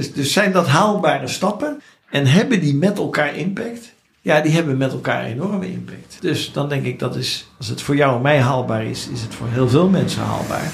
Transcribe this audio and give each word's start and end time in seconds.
Dus, 0.00 0.12
dus 0.12 0.32
zijn 0.32 0.52
dat 0.52 0.66
haalbare 0.66 1.28
stappen 1.28 1.82
en 2.10 2.26
hebben 2.26 2.60
die 2.60 2.74
met 2.74 2.98
elkaar 2.98 3.36
impact? 3.36 3.92
Ja, 4.20 4.40
die 4.40 4.52
hebben 4.52 4.76
met 4.76 4.92
elkaar 4.92 5.24
enorme 5.24 5.70
impact. 5.72 6.16
Dus 6.20 6.52
dan 6.52 6.68
denk 6.68 6.84
ik 6.84 6.98
dat 6.98 7.16
is, 7.16 7.48
als 7.58 7.68
het 7.68 7.82
voor 7.82 7.96
jou 7.96 8.16
en 8.16 8.22
mij 8.22 8.40
haalbaar 8.40 8.84
is, 8.84 9.08
is 9.12 9.20
het 9.22 9.34
voor 9.34 9.48
heel 9.48 9.68
veel 9.68 9.88
mensen 9.88 10.22
haalbaar. 10.22 10.72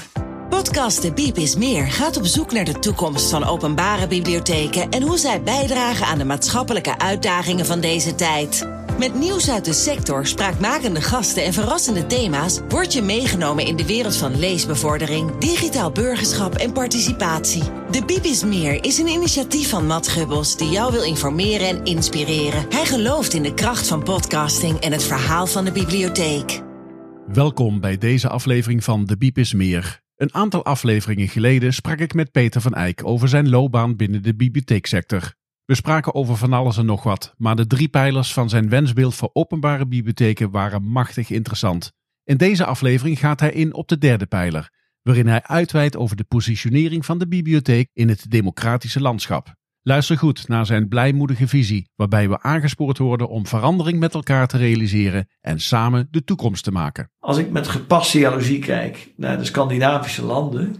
Podcast 0.49 1.01
De 1.01 1.13
Biep 1.13 1.37
is 1.37 1.55
Meer 1.55 1.91
gaat 1.91 2.17
op 2.17 2.25
zoek 2.25 2.51
naar 2.51 2.65
de 2.65 2.79
toekomst 2.79 3.29
van 3.29 3.43
openbare 3.43 4.07
bibliotheken 4.07 4.89
en 4.89 5.01
hoe 5.01 5.17
zij 5.17 5.43
bijdragen 5.43 6.05
aan 6.05 6.17
de 6.17 6.25
maatschappelijke 6.25 6.99
uitdagingen 6.99 7.65
van 7.65 7.79
deze 7.79 8.15
tijd. 8.15 8.76
Met 8.97 9.19
nieuws 9.19 9.49
uit 9.49 9.65
de 9.65 9.73
sector, 9.73 10.25
spraakmakende 10.25 11.01
gasten 11.01 11.43
en 11.43 11.53
verrassende 11.53 12.05
thema's 12.05 12.59
word 12.67 12.93
je 12.93 13.01
meegenomen 13.01 13.65
in 13.65 13.75
de 13.75 13.85
wereld 13.85 14.15
van 14.15 14.39
leesbevordering, 14.39 15.37
digitaal 15.37 15.91
burgerschap 15.91 16.55
en 16.55 16.71
participatie. 16.71 17.63
De 17.91 18.05
Biep 18.05 18.23
is 18.23 18.43
Meer 18.43 18.83
is 18.83 18.97
een 18.97 19.07
initiatief 19.07 19.69
van 19.69 19.87
Matt 19.87 20.07
Gubbels 20.07 20.57
die 20.57 20.69
jou 20.69 20.91
wil 20.91 21.03
informeren 21.03 21.67
en 21.67 21.83
inspireren. 21.83 22.65
Hij 22.69 22.85
gelooft 22.85 23.33
in 23.33 23.43
de 23.43 23.53
kracht 23.53 23.87
van 23.87 24.03
podcasting 24.03 24.79
en 24.79 24.91
het 24.91 25.03
verhaal 25.03 25.47
van 25.47 25.65
de 25.65 25.71
bibliotheek. 25.71 26.61
Welkom 27.27 27.79
bij 27.79 27.97
deze 27.97 28.29
aflevering 28.29 28.83
van 28.83 29.05
De 29.05 29.17
Biep 29.17 29.37
is 29.37 29.53
Meer. 29.53 30.01
Een 30.15 30.33
aantal 30.33 30.65
afleveringen 30.65 31.27
geleden 31.27 31.73
sprak 31.73 31.99
ik 31.99 32.13
met 32.13 32.31
Peter 32.31 32.61
van 32.61 32.73
Eyck 32.73 33.05
over 33.05 33.27
zijn 33.27 33.49
loopbaan 33.49 33.95
binnen 33.95 34.23
de 34.23 34.35
bibliotheeksector. 34.35 35.36
We 35.67 35.75
spraken 35.75 36.13
over 36.13 36.37
van 36.37 36.53
alles 36.53 36.77
en 36.77 36.85
nog 36.85 37.03
wat, 37.03 37.33
maar 37.37 37.55
de 37.55 37.67
drie 37.67 37.87
pijlers 37.87 38.33
van 38.33 38.49
zijn 38.49 38.69
wensbeeld 38.69 39.15
voor 39.15 39.29
openbare 39.33 39.87
bibliotheken 39.87 40.51
waren 40.51 40.83
machtig 40.83 41.29
interessant. 41.29 41.91
In 42.23 42.37
deze 42.37 42.65
aflevering 42.65 43.19
gaat 43.19 43.39
hij 43.39 43.51
in 43.51 43.73
op 43.73 43.87
de 43.87 43.97
derde 43.97 44.25
pijler, 44.25 44.69
waarin 45.01 45.27
hij 45.27 45.43
uitweidt 45.43 45.97
over 45.97 46.15
de 46.15 46.23
positionering 46.23 47.05
van 47.05 47.17
de 47.17 47.27
bibliotheek 47.27 47.89
in 47.93 48.09
het 48.09 48.31
democratische 48.31 49.01
landschap. 49.01 49.53
Luister 49.81 50.17
goed 50.17 50.47
naar 50.47 50.65
zijn 50.65 50.87
blijmoedige 50.87 51.47
visie, 51.47 51.89
waarbij 51.95 52.29
we 52.29 52.41
aangespoord 52.41 52.97
worden 52.97 53.29
om 53.29 53.47
verandering 53.47 53.99
met 53.99 54.13
elkaar 54.13 54.47
te 54.47 54.57
realiseren 54.57 55.27
en 55.41 55.59
samen 55.59 56.07
de 56.11 56.23
toekomst 56.23 56.63
te 56.63 56.71
maken. 56.71 57.11
Als 57.19 57.37
ik 57.37 57.51
met 57.51 57.67
gepast 57.67 58.11
jaloezie 58.11 58.59
kijk 58.59 59.13
naar 59.15 59.37
de 59.37 59.45
Scandinavische 59.45 60.23
landen, 60.23 60.75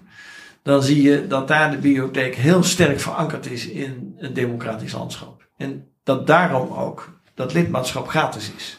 dan 0.68 0.84
zie 0.84 1.02
je 1.02 1.28
dat 1.28 1.48
daar 1.48 1.72
de 1.72 1.78
bibliotheek 1.78 2.36
heel 2.36 2.64
sterk 2.64 3.00
verankerd 3.00 3.52
is 3.52 3.68
in 3.68 4.16
een 4.18 4.34
democratisch 4.34 4.92
landschap. 4.92 5.48
En 5.58 5.88
dat 6.04 6.28
daarom 6.28 6.72
ook 6.72 7.20
dat 7.34 7.54
lidmaatschap 7.54 8.08
gratis 8.08 8.52
is. 8.58 8.78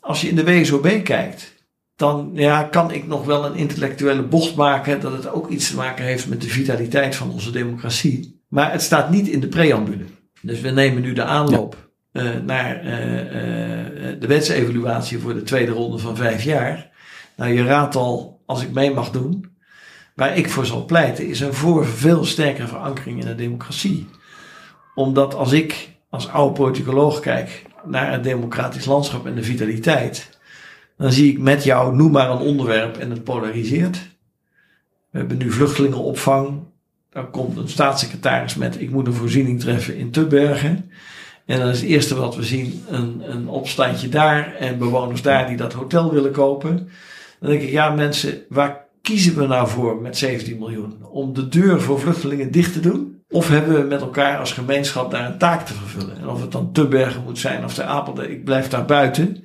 Als 0.00 0.20
je 0.20 0.28
in 0.28 0.36
de 0.36 0.44
WSOB 0.44 1.04
kijkt, 1.04 1.54
dan 1.96 2.30
ja, 2.34 2.62
kan 2.62 2.90
ik 2.92 3.06
nog 3.06 3.24
wel 3.24 3.44
een 3.44 3.54
intellectuele 3.54 4.22
bocht 4.22 4.54
maken 4.54 5.00
dat 5.00 5.12
het 5.12 5.32
ook 5.32 5.48
iets 5.48 5.70
te 5.70 5.76
maken 5.76 6.04
heeft 6.04 6.28
met 6.28 6.40
de 6.40 6.48
vitaliteit 6.48 7.16
van 7.16 7.30
onze 7.30 7.50
democratie. 7.50 8.42
Maar 8.48 8.72
het 8.72 8.82
staat 8.82 9.10
niet 9.10 9.28
in 9.28 9.40
de 9.40 9.48
preambule. 9.48 10.04
Dus 10.42 10.60
we 10.60 10.70
nemen 10.70 11.02
nu 11.02 11.12
de 11.12 11.24
aanloop 11.24 11.90
uh, 12.12 12.30
naar 12.44 12.84
uh, 12.84 12.92
uh, 12.92 14.20
de 14.20 14.26
wetsevaluatie 14.26 15.18
voor 15.18 15.34
de 15.34 15.42
tweede 15.42 15.72
ronde 15.72 15.98
van 15.98 16.16
vijf 16.16 16.42
jaar. 16.42 16.90
Nou, 17.36 17.52
je 17.52 17.64
raadt 17.64 17.96
al, 17.96 18.42
als 18.46 18.62
ik 18.62 18.72
mee 18.72 18.90
mag 18.90 19.10
doen, 19.10 19.49
waar 20.14 20.36
ik 20.36 20.50
voor 20.50 20.66
zal 20.66 20.84
pleiten, 20.84 21.26
is 21.26 21.40
een 21.40 21.54
voor 21.54 21.86
veel 21.86 22.24
sterkere 22.24 22.66
verankering 22.66 23.20
in 23.20 23.26
de 23.26 23.34
democratie. 23.34 24.08
Omdat 24.94 25.34
als 25.34 25.52
ik 25.52 25.88
als 26.10 26.28
oude 26.28 26.52
politicoloog 26.52 27.20
kijk 27.20 27.64
naar 27.84 28.12
het 28.12 28.24
democratisch 28.24 28.84
landschap 28.84 29.26
en 29.26 29.34
de 29.34 29.42
vitaliteit, 29.42 30.38
dan 30.96 31.12
zie 31.12 31.32
ik 31.32 31.38
met 31.38 31.64
jou, 31.64 31.96
noem 31.96 32.10
maar 32.10 32.30
een 32.30 32.38
onderwerp 32.38 32.96
en 32.96 33.10
het 33.10 33.24
polariseert. 33.24 34.08
We 35.10 35.18
hebben 35.18 35.36
nu 35.36 35.50
vluchtelingenopvang. 35.50 36.60
Dan 37.10 37.30
komt 37.30 37.56
een 37.56 37.68
staatssecretaris 37.68 38.54
met: 38.54 38.80
Ik 38.80 38.90
moet 38.90 39.06
een 39.06 39.12
voorziening 39.12 39.60
treffen 39.60 39.96
in 39.96 40.10
Tubbergen. 40.10 40.90
En 41.46 41.58
dan 41.58 41.68
is 41.68 41.80
het 41.80 41.90
eerste 41.90 42.14
wat 42.14 42.36
we 42.36 42.42
zien 42.42 42.84
een, 42.88 43.22
een 43.24 43.48
opstandje 43.48 44.08
daar 44.08 44.54
en 44.54 44.78
bewoners 44.78 45.22
daar 45.22 45.46
die 45.46 45.56
dat 45.56 45.72
hotel 45.72 46.12
willen 46.12 46.32
kopen. 46.32 46.76
Dan 47.40 47.50
denk 47.50 47.62
ik: 47.62 47.70
Ja, 47.70 47.90
mensen, 47.90 48.42
waar 48.48 48.88
kiezen 49.02 49.36
we 49.36 49.46
nou 49.46 49.68
voor 49.68 50.00
met 50.00 50.16
17 50.16 50.58
miljoen? 50.58 51.04
Om 51.10 51.34
de 51.34 51.48
deur 51.48 51.80
voor 51.80 52.00
vluchtelingen 52.00 52.50
dicht 52.50 52.72
te 52.72 52.80
doen? 52.80 53.22
Of 53.28 53.48
hebben 53.48 53.80
we 53.80 53.88
met 53.88 54.00
elkaar 54.00 54.38
als 54.38 54.52
gemeenschap 54.52 55.10
daar 55.10 55.26
een 55.26 55.38
taak 55.38 55.66
te 55.66 55.74
vervullen? 55.74 56.18
En 56.18 56.28
of 56.28 56.40
het 56.40 56.52
dan 56.52 56.72
Tubbergen 56.72 57.22
moet 57.22 57.38
zijn 57.38 57.64
of 57.64 57.74
de 57.74 57.84
Apelde, 57.84 58.30
ik 58.30 58.44
blijf 58.44 58.68
daar 58.68 58.84
buiten. 58.84 59.44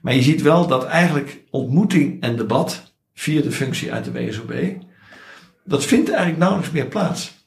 Maar 0.00 0.14
je 0.14 0.22
ziet 0.22 0.42
wel 0.42 0.66
dat 0.66 0.84
eigenlijk 0.84 1.42
ontmoeting 1.50 2.22
en 2.22 2.36
debat, 2.36 2.94
via 3.14 3.42
de 3.42 3.52
functie 3.52 3.92
uit 3.92 4.04
de 4.04 4.12
WSOB, 4.12 4.52
dat 5.64 5.84
vindt 5.84 6.08
eigenlijk 6.08 6.38
nauwelijks 6.38 6.72
meer 6.72 6.86
plaats. 6.86 7.46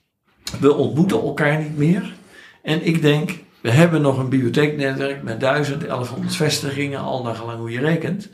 We 0.59 0.73
ontmoeten 0.73 1.21
elkaar 1.21 1.61
niet 1.61 1.77
meer. 1.77 2.13
En 2.61 2.85
ik 2.85 3.01
denk, 3.01 3.31
we 3.61 3.71
hebben 3.71 4.01
nog 4.01 4.17
een 4.17 4.29
bibliotheeknetwerk 4.29 5.23
met 5.23 5.39
1000, 5.39 5.87
1100 5.87 6.35
vestigingen, 6.35 6.99
al 6.99 7.23
naar 7.23 7.35
gelang 7.35 7.59
hoe 7.59 7.71
je 7.71 7.79
rekent. 7.79 8.29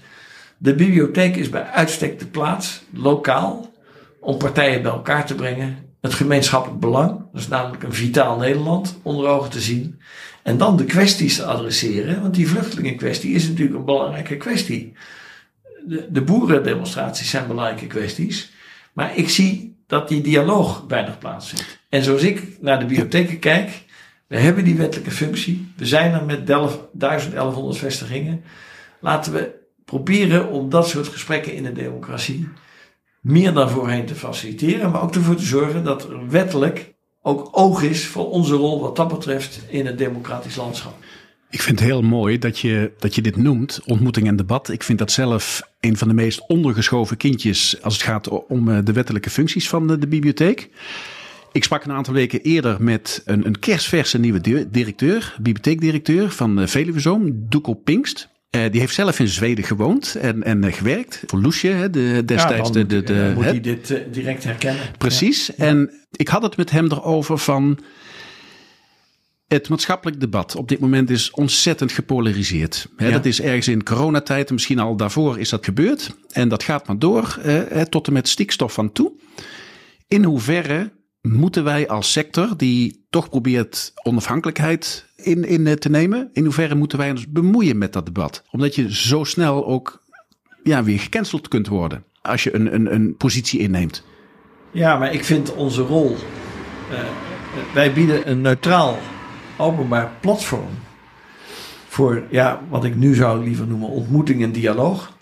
De 0.63 0.75
bibliotheek 0.75 1.35
is 1.35 1.49
bij 1.49 1.63
uitstek 1.63 2.19
de 2.19 2.25
plaats, 2.25 2.83
lokaal, 2.93 3.73
om 4.19 4.37
partijen 4.37 4.81
bij 4.81 4.91
elkaar 4.91 5.25
te 5.25 5.35
brengen. 5.35 5.77
Het 6.01 6.13
gemeenschappelijk 6.13 6.79
belang, 6.79 7.09
dat 7.31 7.41
is 7.41 7.47
namelijk 7.47 7.83
een 7.83 7.93
vitaal 7.93 8.37
Nederland, 8.37 8.99
onder 9.01 9.27
ogen 9.27 9.49
te 9.49 9.59
zien. 9.59 9.99
En 10.43 10.57
dan 10.57 10.77
de 10.77 10.85
kwesties 10.85 11.35
te 11.35 11.45
adresseren, 11.45 12.21
want 12.21 12.33
die 12.33 12.47
vluchtelingenkwestie 12.47 13.33
is 13.33 13.47
natuurlijk 13.47 13.77
een 13.77 13.85
belangrijke 13.85 14.37
kwestie. 14.37 14.93
De, 15.85 16.07
de 16.11 16.21
boerendemonstraties 16.21 17.29
zijn 17.29 17.47
belangrijke 17.47 17.87
kwesties. 17.87 18.51
Maar 18.93 19.17
ik 19.17 19.29
zie 19.29 19.77
dat 19.87 20.07
die 20.07 20.21
dialoog 20.21 20.85
weinig 20.87 21.17
plaatsvindt. 21.17 21.79
En 21.89 22.03
zoals 22.03 22.21
ik 22.21 22.61
naar 22.61 22.79
de 22.79 22.85
bibliotheken 22.85 23.39
kijk, 23.39 23.83
we 24.27 24.37
hebben 24.37 24.63
die 24.63 24.75
wettelijke 24.75 25.11
functie. 25.11 25.71
We 25.77 25.85
zijn 25.85 26.13
er 26.13 26.23
met 26.23 26.47
1100 26.47 27.77
vestigingen. 27.77 28.43
Laten 28.99 29.33
we 29.33 29.61
proberen 29.85 30.49
om 30.49 30.69
dat 30.69 30.87
soort 30.87 31.07
gesprekken 31.07 31.53
in 31.53 31.63
de 31.63 31.71
democratie 31.71 32.47
meer 33.21 33.53
dan 33.53 33.69
voorheen 33.69 34.05
te 34.05 34.15
faciliteren, 34.15 34.91
maar 34.91 35.01
ook 35.01 35.15
ervoor 35.15 35.35
te 35.35 35.45
zorgen 35.45 35.83
dat 35.83 36.03
er 36.03 36.29
wettelijk 36.29 36.93
ook 37.21 37.49
oog 37.51 37.83
is 37.83 38.05
voor 38.05 38.29
onze 38.29 38.55
rol 38.55 38.81
wat 38.81 38.95
dat 38.95 39.07
betreft 39.07 39.61
in 39.67 39.85
het 39.85 39.97
democratisch 39.97 40.55
landschap. 40.55 40.93
Ik 41.53 41.61
vind 41.61 41.79
het 41.79 41.87
heel 41.87 42.01
mooi 42.01 42.37
dat 42.39 42.59
je, 42.59 42.91
dat 42.97 43.15
je 43.15 43.21
dit 43.21 43.35
noemt, 43.35 43.81
ontmoeting 43.85 44.27
en 44.27 44.35
debat. 44.35 44.69
Ik 44.69 44.83
vind 44.83 44.99
dat 44.99 45.11
zelf 45.11 45.61
een 45.79 45.97
van 45.97 46.07
de 46.07 46.13
meest 46.13 46.47
ondergeschoven 46.47 47.17
kindjes 47.17 47.81
als 47.81 47.93
het 47.93 48.03
gaat 48.03 48.27
om 48.47 48.69
eh, 48.69 48.77
de 48.83 48.93
wettelijke 48.93 49.29
functies 49.29 49.69
van 49.69 49.87
de, 49.87 50.07
bibliotheek. 50.07 50.69
Ik 51.51 51.63
sprak 51.63 51.83
een 51.83 51.91
aantal 51.91 52.13
weken 52.13 52.41
eerder 52.41 52.83
met 52.83 53.21
een, 53.25 53.45
een 53.45 53.59
kerstverse 53.59 54.19
nieuwe 54.19 54.67
directeur, 54.69 55.35
bibliotheekdirecteur 55.37 56.31
van 56.31 56.59
eh, 56.59 56.67
Veluwezoom, 56.67 57.45
Duco 57.49 57.73
Pinkst. 57.73 58.29
Uh, 58.55 58.61
die 58.71 58.79
heeft 58.79 58.93
zelf 58.93 59.19
in 59.19 59.27
Zweden 59.27 59.63
gewoond 59.63 60.15
en, 60.15 60.43
en 60.43 60.63
uh, 60.63 60.73
gewerkt. 60.73 61.23
Voor 61.25 61.41
Loesje, 61.41 61.87
de, 61.91 62.21
destijds 62.25 62.67
ja, 62.67 62.73
dan, 62.73 62.73
de, 62.73 62.85
de, 62.85 63.03
de. 63.03 63.31
moet 63.35 63.43
hij 63.43 63.61
dit 63.61 63.89
uh, 63.89 63.99
direct 64.11 64.43
herkennen. 64.43 64.83
Precies. 64.97 65.45
Ja. 65.45 65.53
En 65.65 66.05
ik 66.11 66.27
had 66.27 66.41
het 66.41 66.57
met 66.57 66.71
hem 66.71 66.85
erover 66.91 67.37
van. 67.37 67.79
Het 69.47 69.69
maatschappelijk 69.69 70.19
debat 70.19 70.55
op 70.55 70.67
dit 70.67 70.79
moment 70.79 71.09
is 71.09 71.31
ontzettend 71.31 71.91
gepolariseerd. 71.91 72.87
Ja. 72.97 73.09
Dat 73.09 73.25
is 73.25 73.41
ergens 73.41 73.67
in 73.67 73.83
coronatijd, 73.83 74.51
misschien 74.51 74.79
al 74.79 74.95
daarvoor 74.95 75.39
is 75.39 75.49
dat 75.49 75.65
gebeurd. 75.65 76.15
En 76.31 76.49
dat 76.49 76.63
gaat 76.63 76.87
maar 76.87 76.99
door 76.99 77.39
tot 77.89 78.07
en 78.07 78.13
met 78.13 78.27
stikstof 78.27 78.73
van 78.73 78.91
toe. 78.91 79.11
In 80.07 80.23
hoeverre 80.23 80.91
moeten 81.27 81.63
wij 81.63 81.87
als 81.87 82.11
sector, 82.11 82.57
die 82.57 83.05
toch 83.09 83.29
probeert 83.29 83.93
onafhankelijkheid 84.03 85.05
in, 85.15 85.43
in 85.43 85.79
te 85.79 85.89
nemen, 85.89 86.29
in 86.33 86.43
hoeverre 86.43 86.75
moeten 86.75 86.97
wij 86.97 87.11
ons 87.11 87.27
bemoeien 87.27 87.77
met 87.77 87.93
dat 87.93 88.05
debat? 88.05 88.43
Omdat 88.51 88.75
je 88.75 88.95
zo 88.95 89.23
snel 89.23 89.65
ook 89.65 90.03
ja, 90.63 90.83
weer 90.83 90.99
gecanceld 90.99 91.47
kunt 91.47 91.67
worden 91.67 92.03
als 92.21 92.43
je 92.43 92.55
een, 92.55 92.73
een, 92.73 92.93
een 92.93 93.17
positie 93.17 93.59
inneemt. 93.59 94.03
Ja, 94.71 94.97
maar 94.97 95.13
ik 95.13 95.23
vind 95.23 95.55
onze 95.55 95.81
rol. 95.81 96.15
Uh, 96.91 96.99
wij 97.73 97.93
bieden 97.93 98.29
een 98.29 98.41
neutraal 98.41 98.97
openbaar 99.57 100.11
platform 100.19 100.69
voor 101.87 102.23
ja, 102.29 102.61
wat 102.69 102.83
ik 102.83 102.95
nu 102.95 103.15
zou 103.15 103.43
liever 103.43 103.67
noemen 103.67 103.89
ontmoeting 103.89 104.43
en 104.43 104.51
dialoog 104.51 105.12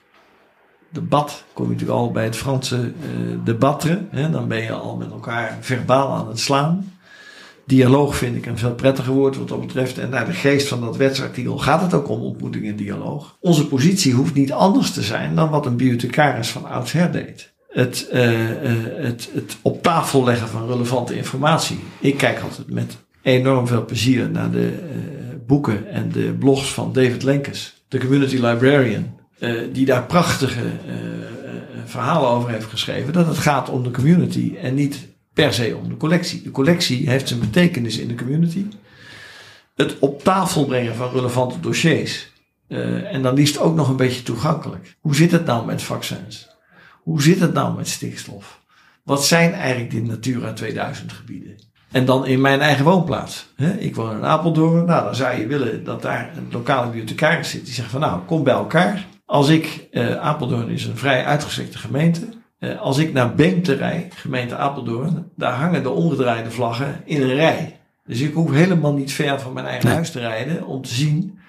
debat, 0.92 1.44
kom 1.54 1.66
je 1.66 1.72
natuurlijk 1.72 2.00
al 2.00 2.12
bij 2.12 2.24
het 2.24 2.36
Franse 2.36 2.76
uh, 2.76 3.38
debatteren. 3.44 4.08
Hè, 4.12 4.30
dan 4.30 4.48
ben 4.48 4.62
je 4.62 4.72
al 4.72 4.96
met 4.96 5.12
elkaar 5.12 5.58
verbaal 5.60 6.14
aan 6.14 6.28
het 6.28 6.40
slaan. 6.40 6.94
Dialoog 7.66 8.16
vind 8.16 8.36
ik 8.36 8.46
een 8.46 8.58
veel 8.58 8.74
prettiger 8.74 9.14
woord 9.14 9.38
wat 9.38 9.48
dat 9.48 9.60
betreft. 9.60 9.98
En 9.98 10.10
naar 10.10 10.26
de 10.26 10.34
geest 10.34 10.68
van 10.68 10.82
dat 10.82 10.98
wetsartikel 10.98 11.58
gaat 11.58 11.82
het 11.82 11.94
ook 11.94 12.10
om 12.10 12.22
ontmoeting 12.22 12.68
en 12.68 12.76
dialoog. 12.76 13.38
Onze 13.40 13.68
positie 13.68 14.14
hoeft 14.14 14.34
niet 14.34 14.52
anders 14.52 14.92
te 14.92 15.02
zijn 15.02 15.36
dan 15.36 15.50
wat 15.50 15.66
een 15.66 15.76
bibliothecaris 15.76 16.50
van 16.50 16.66
oudsher 16.66 17.12
deed. 17.12 17.54
Het, 17.70 18.10
uh, 18.14 18.22
het, 18.96 19.30
het 19.34 19.58
op 19.62 19.84
tafel 19.84 20.24
leggen 20.24 20.48
van 20.48 20.68
relevante 20.68 21.16
informatie. 21.16 21.80
Ik 22.00 22.18
kijk 22.18 22.40
altijd 22.40 22.70
met 22.70 22.98
enorm 23.22 23.68
veel 23.68 23.86
plezier 23.86 24.30
naar 24.30 24.52
de 24.52 24.74
boeken 25.48 25.92
en 25.92 26.12
de 26.12 26.36
blogs 26.40 26.74
van 26.74 26.94
David 26.94 27.24
Lenkes, 27.24 27.84
de 27.88 28.00
community 28.00 28.36
librarian 28.36 29.20
uh, 29.42 29.62
die 29.74 29.86
daar 29.86 30.06
prachtige 30.06 30.64
uh, 30.64 30.72
verhalen 31.86 32.30
over 32.30 32.50
heeft 32.50 32.66
geschreven. 32.66 33.14
Dat 33.14 33.28
het 33.28 33.38
gaat 33.38 33.70
om 33.70 33.84
de 33.84 33.92
community 33.92 34.56
en 34.62 34.74
niet 34.74 35.08
per 35.34 35.54
se 35.54 35.78
om 35.82 35.90
de 35.90 35.98
collectie. 35.98 36.42
De 36.42 36.52
collectie 36.52 37.10
heeft 37.10 37.28
zijn 37.28 37.40
betekenis 37.40 37.98
in 37.98 38.08
de 38.08 38.16
community. 38.16 38.66
Het 39.76 40.00
op 40.00 40.24
tafel 40.24 40.66
brengen 40.66 40.96
van 40.96 41.12
relevante 41.12 41.60
dossiers. 41.60 42.30
En 43.12 43.22
dan 43.22 43.34
liefst 43.34 43.60
ook 43.60 43.76
nog 43.76 43.90
een 43.90 43.96
beetje 43.96 44.24
toegankelijk. 44.24 44.96
Hoe 45.00 45.16
zit 45.16 45.32
het 45.32 45.46
nou 45.46 45.66
met 45.66 45.82
vaccins? 45.82 46.50
Hoe 47.04 47.22
zit 47.22 47.40
het 47.40 47.54
nou 47.54 47.76
met 47.78 47.88
stikstof? 47.88 48.62
Wat 49.04 49.26
zijn 49.26 49.54
eigenlijk 49.54 49.92
die 49.92 50.02
Natura 50.02 50.54
2000 50.54 51.12
gebieden? 51.12 51.56
En 51.92 52.06
dan 52.06 52.26
in 52.26 52.42
mijn 52.42 52.62
eigen 52.62 52.86
woonplaats. 52.86 53.54
Ik 53.80 53.96
woon 53.96 54.16
in 54.16 54.26
Apeldoorn. 54.26 54.86
Nou, 54.86 55.04
dan 55.04 55.16
zou 55.16 55.40
je 55.40 55.48
willen 55.48 55.84
dat 55.84 56.02
daar 56.02 56.32
een 56.38 56.48
lokale 56.52 56.86
bibliothecaris 56.86 57.50
zit. 57.50 57.66
Die 57.66 57.74
zegt 57.74 57.90
van 57.90 58.00
nou, 58.00 58.22
kom 58.26 58.44
bij 58.44 58.54
elkaar. 58.54 59.06
Als 59.32 59.50
ik, 59.50 59.88
uh, 59.92 60.16
Apeldoorn 60.16 60.70
is 60.70 60.86
een 60.86 60.98
vrij 60.98 61.26
uitgestrekte 61.26 61.78
gemeente. 61.78 62.22
Uh, 62.60 62.82
als 62.82 62.98
ik 62.98 63.14
naar 63.14 63.36
Beemte 63.36 63.74
rij, 63.74 64.08
gemeente 64.16 64.56
Apeldoorn. 64.56 65.32
Daar 65.36 65.54
hangen 65.54 65.84
de 65.84 65.90
omgedraaide 65.90 66.52
vlaggen 66.52 67.02
in 67.06 67.22
een 67.22 67.34
rij. 67.34 67.80
Dus 68.06 68.20
ik 68.20 68.34
hoef 68.34 68.52
helemaal 68.52 68.94
niet 68.94 69.14
ver 69.14 69.40
van 69.40 69.54
mijn 69.54 69.66
eigen 69.66 69.90
huis 69.90 70.12
te 70.12 70.20
rijden. 70.20 70.66
Om 70.66 70.82
te 70.82 70.94
zien 70.94 71.40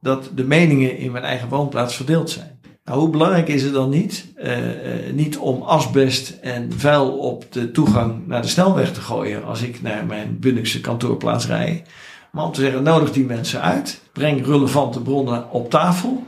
dat 0.00 0.30
de 0.34 0.44
meningen 0.44 0.98
in 0.98 1.12
mijn 1.12 1.24
eigen 1.24 1.48
woonplaats 1.48 1.96
verdeeld 1.96 2.30
zijn. 2.30 2.58
Nou, 2.84 2.98
hoe 2.98 3.10
belangrijk 3.10 3.48
is 3.48 3.62
het 3.62 3.72
dan 3.72 3.90
niet? 3.90 4.32
Uh, 4.36 4.58
uh, 4.58 5.12
niet 5.12 5.38
om 5.38 5.62
asbest 5.62 6.38
en 6.40 6.72
vuil 6.72 7.18
op 7.18 7.52
de 7.52 7.70
toegang 7.70 8.26
naar 8.26 8.42
de 8.42 8.48
snelweg 8.48 8.92
te 8.92 9.00
gooien 9.00 9.44
als 9.44 9.62
ik 9.62 9.82
naar 9.82 10.06
mijn 10.06 10.38
Bunnikse 10.38 10.80
kantoorplaats 10.80 11.46
rij. 11.46 11.84
Maar 12.32 12.44
om 12.44 12.52
te 12.52 12.60
zeggen, 12.60 12.82
nodig 12.82 13.12
die 13.12 13.24
mensen 13.24 13.60
uit. 13.60 14.00
Breng 14.12 14.46
relevante 14.46 15.00
bronnen 15.00 15.50
op 15.50 15.70
tafel. 15.70 16.24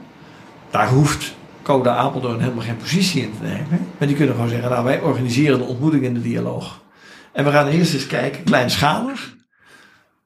Daar 0.71 0.89
hoeft 0.89 1.35
Coda 1.61 1.95
Apeldoorn 1.95 2.39
helemaal 2.39 2.63
geen 2.63 2.77
positie 2.77 3.21
in 3.21 3.33
te 3.37 3.43
nemen. 3.43 3.87
Maar 3.97 4.07
die 4.07 4.15
kunnen 4.15 4.35
gewoon 4.35 4.49
zeggen, 4.49 4.69
nou 4.69 4.83
wij 4.83 5.01
organiseren 5.01 5.57
de 5.57 5.63
ontmoeting 5.63 6.03
in 6.03 6.13
de 6.13 6.21
dialoog. 6.21 6.81
En 7.33 7.45
we 7.45 7.51
gaan 7.51 7.67
eerst 7.67 7.93
eens 7.93 8.07
kijken, 8.07 8.43
kleinschalig, 8.43 9.35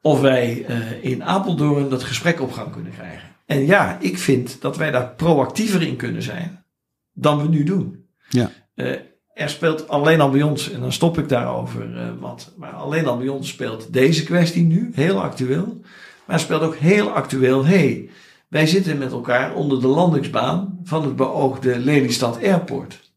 of 0.02 0.22
wij 0.22 0.66
uh, 0.70 1.04
in 1.04 1.24
Apeldoorn 1.24 1.90
dat 1.90 2.04
gesprek 2.04 2.42
op 2.42 2.52
gang 2.52 2.72
kunnen 2.72 2.92
krijgen. 2.92 3.30
En 3.46 3.66
ja, 3.66 3.98
ik 4.00 4.18
vind 4.18 4.62
dat 4.62 4.78
wij 4.78 4.92
daar 4.92 5.14
proactiever 5.16 5.82
in 5.82 5.96
kunnen 5.96 6.22
zijn 6.22 6.66
dan 7.14 7.42
we 7.42 7.48
nu 7.48 7.64
doen. 7.64 8.06
Ja. 8.30 8.52
Uh, 8.76 8.96
er 9.34 9.50
speelt 9.50 9.88
alleen 9.88 10.22
al 10.22 10.30
bij 10.30 10.42
ons, 10.42 10.72
en 10.72 10.80
dan 10.80 10.92
stop 10.92 11.18
ik 11.18 11.30
daarover, 11.30 11.96
uh, 11.96 12.20
Matt, 12.20 12.54
maar 12.58 12.72
alleen 12.72 13.08
al 13.08 13.18
bij 13.18 13.28
ons 13.28 13.48
speelt 13.48 13.94
deze 13.94 14.24
kwestie 14.24 14.64
nu, 14.64 14.92
heel 14.94 15.22
actueel. 15.22 15.82
Maar 16.26 16.40
speelt 16.40 16.62
ook 16.62 16.76
heel 16.76 17.10
actueel, 17.12 17.66
hey, 17.66 18.10
wij 18.52 18.68
zitten 18.68 18.98
met 18.98 19.12
elkaar 19.12 19.54
onder 19.54 19.82
de 19.82 19.88
landingsbaan 19.88 20.80
van 20.84 21.04
het 21.04 21.16
beoogde 21.16 21.80
Lelystad 21.80 22.38
Airport. 22.44 23.12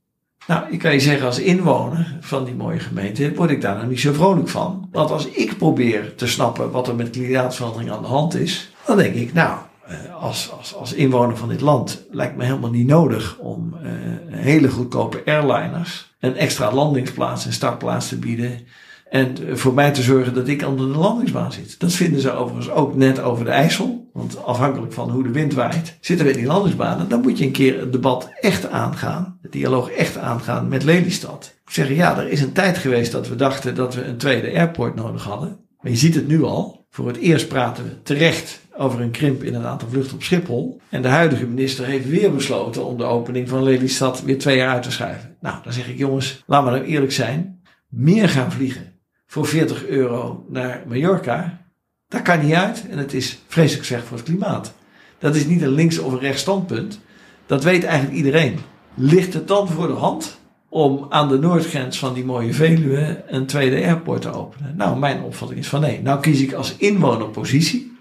Nou, 0.47 0.63
ik 0.71 0.79
kan 0.79 0.93
je 0.93 1.01
zeggen, 1.01 1.27
als 1.27 1.39
inwoner 1.39 2.17
van 2.21 2.45
die 2.45 2.55
mooie 2.55 2.79
gemeente 2.79 3.35
word 3.35 3.51
ik 3.51 3.61
daar 3.61 3.77
nou 3.77 3.89
niet 3.89 4.01
zo 4.01 4.13
vrolijk 4.13 4.49
van. 4.49 4.89
Want 4.93 5.11
als 5.11 5.27
ik 5.27 5.59
probeer 5.59 6.15
te 6.15 6.27
snappen 6.27 6.71
wat 6.71 6.89
er 6.89 6.95
met 6.95 7.11
klimaatverandering 7.11 7.91
aan 7.91 8.03
de 8.03 8.09
hand 8.09 8.35
is, 8.35 8.73
dan 8.87 8.97
denk 8.97 9.15
ik, 9.15 9.33
nou, 9.33 9.59
uh, 9.89 10.23
als, 10.23 10.53
als, 10.59 10.75
als 10.75 10.93
inwoner 10.93 11.37
van 11.37 11.49
dit 11.49 11.61
land 11.61 12.05
lijkt 12.11 12.37
me 12.37 12.45
helemaal 12.45 12.71
niet 12.71 12.87
nodig 12.87 13.37
om 13.39 13.77
uh, 13.83 13.91
hele 14.31 14.71
goedkope 14.71 15.23
airliners 15.25 16.15
een 16.21 16.37
extra 16.37 16.73
landingsplaats 16.73 17.47
en 17.47 17.53
startplaats 17.53 18.09
te 18.09 18.19
bieden. 18.19 18.67
En 19.15 19.59
voor 19.59 19.75
mij 19.75 19.91
te 19.91 20.03
zorgen 20.03 20.35
dat 20.35 20.49
ik 20.49 20.67
onder 20.67 20.93
de 20.93 20.99
landingsbaan 20.99 21.53
zit. 21.53 21.79
Dat 21.79 21.93
vinden 21.93 22.21
ze 22.21 22.33
overigens 22.33 22.71
ook 22.71 22.95
net 22.95 23.21
over 23.21 23.45
de 23.45 23.51
IJssel. 23.51 24.11
Want 24.13 24.45
afhankelijk 24.45 24.93
van 24.93 25.11
hoe 25.11 25.23
de 25.23 25.31
wind 25.31 25.55
waait, 25.55 25.97
zitten 26.01 26.27
we 26.27 26.33
in 26.33 26.39
die 26.39 26.47
landingsbanen. 26.47 27.09
Dan 27.09 27.21
moet 27.21 27.39
je 27.39 27.45
een 27.45 27.53
keer 27.53 27.81
het 27.81 27.93
debat 27.93 28.31
echt 28.41 28.71
aangaan. 28.71 29.39
Het 29.43 29.53
dialoog 29.53 29.91
echt 29.91 30.19
aangaan 30.19 30.69
met 30.69 30.83
Lelystad. 30.83 31.55
Zeggen, 31.67 31.95
ja, 31.95 32.19
er 32.19 32.29
is 32.29 32.41
een 32.41 32.53
tijd 32.53 32.79
geweest 32.79 33.13
dat 33.13 33.29
we 33.29 33.37
dachten 33.37 33.75
dat 33.75 33.95
we 33.95 34.05
een 34.05 34.17
tweede 34.17 34.53
airport 34.59 34.95
nodig 34.95 35.25
hadden. 35.25 35.59
Maar 35.81 35.91
je 35.91 35.99
ziet 35.99 36.15
het 36.15 36.29
nu 36.29 36.43
al. 36.43 36.87
Voor 36.91 37.07
het 37.07 37.17
eerst 37.17 37.49
praten 37.49 37.85
we 37.85 38.03
terecht 38.03 38.61
over 38.77 39.01
een 39.01 39.11
krimp 39.11 39.43
in 39.43 39.55
het 39.55 39.65
aantal 39.65 39.89
vluchten 39.89 40.15
op 40.15 40.23
Schiphol. 40.23 40.81
En 40.89 41.03
de 41.03 41.09
huidige 41.09 41.47
minister 41.47 41.85
heeft 41.85 42.09
weer 42.09 42.35
besloten 42.35 42.85
om 42.85 42.97
de 42.97 43.05
opening 43.05 43.49
van 43.49 43.63
Lelystad 43.63 44.23
weer 44.23 44.39
twee 44.39 44.57
jaar 44.57 44.73
uit 44.73 44.83
te 44.83 44.91
schuiven. 44.91 45.37
Nou, 45.41 45.57
dan 45.63 45.73
zeg 45.73 45.89
ik 45.89 45.99
jongens, 45.99 46.43
laten 46.47 46.73
we 46.73 46.79
nou 46.79 46.91
eerlijk 46.91 47.13
zijn. 47.13 47.63
Meer 47.89 48.29
gaan 48.29 48.53
vliegen 48.53 48.93
voor 49.27 49.47
40 49.47 49.87
euro 49.87 50.45
naar 50.49 50.83
Mallorca, 50.87 51.65
dat 52.09 52.23
kan 52.23 52.45
niet 52.45 52.55
uit. 52.55 52.85
En 52.91 52.99
het 52.99 53.15
is 53.15 53.39
vreselijk 53.49 53.87
slecht 53.87 54.07
voor 54.07 54.17
het 54.17 54.27
klimaat. 54.27 54.75
Dat 55.19 55.35
is 55.35 55.47
niet 55.47 55.63
een 55.63 55.69
links 55.69 55.99
of 55.99 56.13
een 56.13 56.19
rechts 56.19 56.41
standpunt. 56.41 57.01
Dat 57.47 57.65
weet 57.65 57.85
eigenlijk 57.85 58.17
iedereen. 58.17 58.59
Ligt 58.95 59.35
het 59.35 59.49
dan 59.49 59.69
voor 59.69 59.87
de 59.87 59.93
hand 59.93 60.39
om 60.69 61.07
aan 61.09 61.29
de 61.29 61.39
noordgrens 61.39 61.99
van 61.99 62.15
die 62.15 62.25
mooie 62.25 62.53
Veluwe 62.53 63.25
een 63.27 63.47
tweede 63.47 63.77
airport 63.77 64.23
te 64.23 64.33
openen? 64.33 64.77
Nou, 64.77 64.99
mijn 64.99 65.23
opvatting 65.23 65.61
is 65.61 65.69
van 65.69 65.81
nee. 65.81 66.03
Nou 66.03 66.21
kies 66.21 66.41
ik 66.41 66.53
als 66.53 66.77
inwoner 66.77 67.29
positie. 67.29 67.93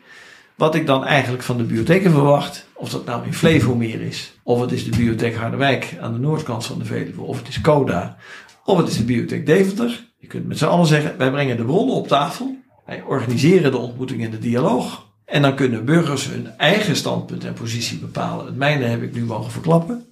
Wat 0.56 0.76
ik 0.76 0.86
dan 0.86 1.06
eigenlijk 1.06 1.44
van 1.44 1.58
de 1.58 1.64
bibliotheken 1.64 2.12
verwacht, 2.12 2.68
of 2.74 2.90
dat 2.90 3.06
nou 3.06 3.26
in 3.26 3.34
Flevomeer 3.34 4.02
is, 4.02 4.34
of 4.44 4.62
het 4.62 4.72
is 4.72 4.84
de 4.84 4.90
bibliotheek 4.90 5.36
Harderwijk 5.36 5.98
aan 6.02 6.14
de 6.14 6.20
noordkant 6.20 6.66
van 6.66 6.80
de 6.80 6.86
Veluwe, 6.86 7.22
of 7.22 7.38
het 7.38 7.48
is 7.48 7.62
Coda, 7.62 8.18
of 8.66 8.78
het 8.78 8.88
is 8.88 8.98
de 8.98 9.04
bibliotheek 9.04 9.46
Deventer. 9.46 10.13
Je 10.24 10.30
kunt 10.30 10.48
met 10.48 10.58
z'n 10.58 10.66
allen 10.66 10.88
zeggen, 10.88 11.18
wij 11.18 11.32
brengen 11.32 11.58
de 11.58 11.64
bronnen 11.64 11.96
op 11.96 12.08
tafel, 12.08 12.58
wij 12.86 13.02
organiseren 13.02 13.72
de 13.72 13.78
ontmoeting 13.78 14.22
in 14.22 14.32
de 14.32 14.40
dialoog, 14.40 15.08
en 15.26 15.42
dan 15.42 15.56
kunnen 15.56 15.86
burgers 15.86 16.28
hun 16.28 16.48
eigen 16.58 16.96
standpunt 16.96 17.46
en 17.46 17.54
positie 17.54 17.98
bepalen. 17.98 18.46
Het 18.46 18.56
mijne 18.56 18.84
heb 18.84 19.02
ik 19.02 19.14
nu 19.14 19.24
mogen 19.24 19.52
verklappen. 19.52 20.06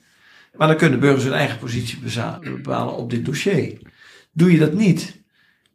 Maar 0.55 0.67
dan 0.67 0.77
kunnen 0.77 0.99
burgers 0.99 1.23
hun 1.23 1.33
eigen 1.33 1.57
positie 1.57 1.99
bepalen 2.43 2.95
op 2.95 3.09
dit 3.09 3.25
dossier. 3.25 3.77
Doe 4.31 4.51
je 4.51 4.57
dat 4.57 4.73
niet, 4.73 5.21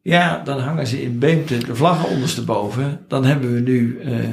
ja, 0.03 0.43
dan 0.45 0.59
hangen 0.59 0.87
ze 0.87 1.03
in 1.03 1.19
Beemte 1.19 1.59
de 1.59 1.75
vlaggen 1.75 2.09
ondersteboven. 2.09 3.05
Dan 3.09 3.25
hebben 3.25 3.55
we 3.55 3.61
nu 3.61 4.01
uh, 4.01 4.19
uh, 4.19 4.29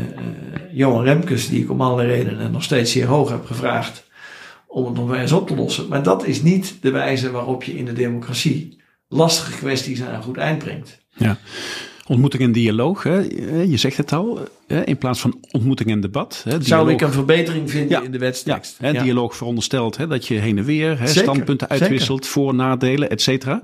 Johan 0.71 1.03
Remkes, 1.03 1.49
die 1.49 1.63
ik 1.63 1.71
om 1.71 1.81
alle 1.81 2.05
redenen 2.05 2.51
nog 2.51 2.63
steeds 2.63 2.91
zeer 2.91 3.07
hoog 3.07 3.29
heb 3.29 3.45
gevraagd 3.45 4.07
om 4.67 4.85
het 4.85 4.95
nog 4.95 5.13
eens 5.13 5.31
op 5.31 5.47
te 5.47 5.55
lossen. 5.55 5.87
Maar 5.87 6.03
dat 6.03 6.25
is 6.25 6.41
niet 6.41 6.77
de 6.81 6.91
wijze 6.91 7.31
waarop 7.31 7.63
je 7.63 7.77
in 7.77 7.85
de 7.85 7.93
democratie 7.93 8.81
lastige 9.13 9.57
kwesties 9.57 10.01
aan 10.03 10.13
een 10.13 10.23
goed 10.23 10.37
eind 10.37 10.57
brengt. 10.57 10.99
Ja. 11.15 11.37
Ontmoeting 12.07 12.43
en 12.43 12.51
dialoog, 12.51 13.03
hè? 13.03 13.17
je 13.61 13.77
zegt 13.77 13.97
het 13.97 14.11
al, 14.11 14.39
in 14.85 14.97
plaats 14.97 15.19
van 15.19 15.37
ontmoeting 15.51 15.89
en 15.89 15.99
debat. 15.99 16.33
Hè? 16.43 16.49
Dialoog. 16.49 16.67
Zou 16.67 16.91
ik 16.91 17.01
een 17.01 17.11
verbetering 17.11 17.71
vinden 17.71 17.89
ja. 17.89 18.05
in 18.05 18.11
de 18.11 18.17
wetstekst? 18.17 18.77
Ja, 18.79 18.93
hè? 18.93 19.03
Dialoog 19.03 19.35
veronderstelt 19.35 19.97
hè, 19.97 20.07
dat 20.07 20.27
je 20.27 20.33
heen 20.33 20.57
en 20.57 20.63
weer 20.63 20.99
hè, 20.99 21.07
standpunten 21.07 21.69
uitwisselt, 21.69 22.25
zeker. 22.25 22.41
voor, 22.41 22.55
nadelen, 22.55 23.09
et 23.09 23.21
cetera. 23.21 23.63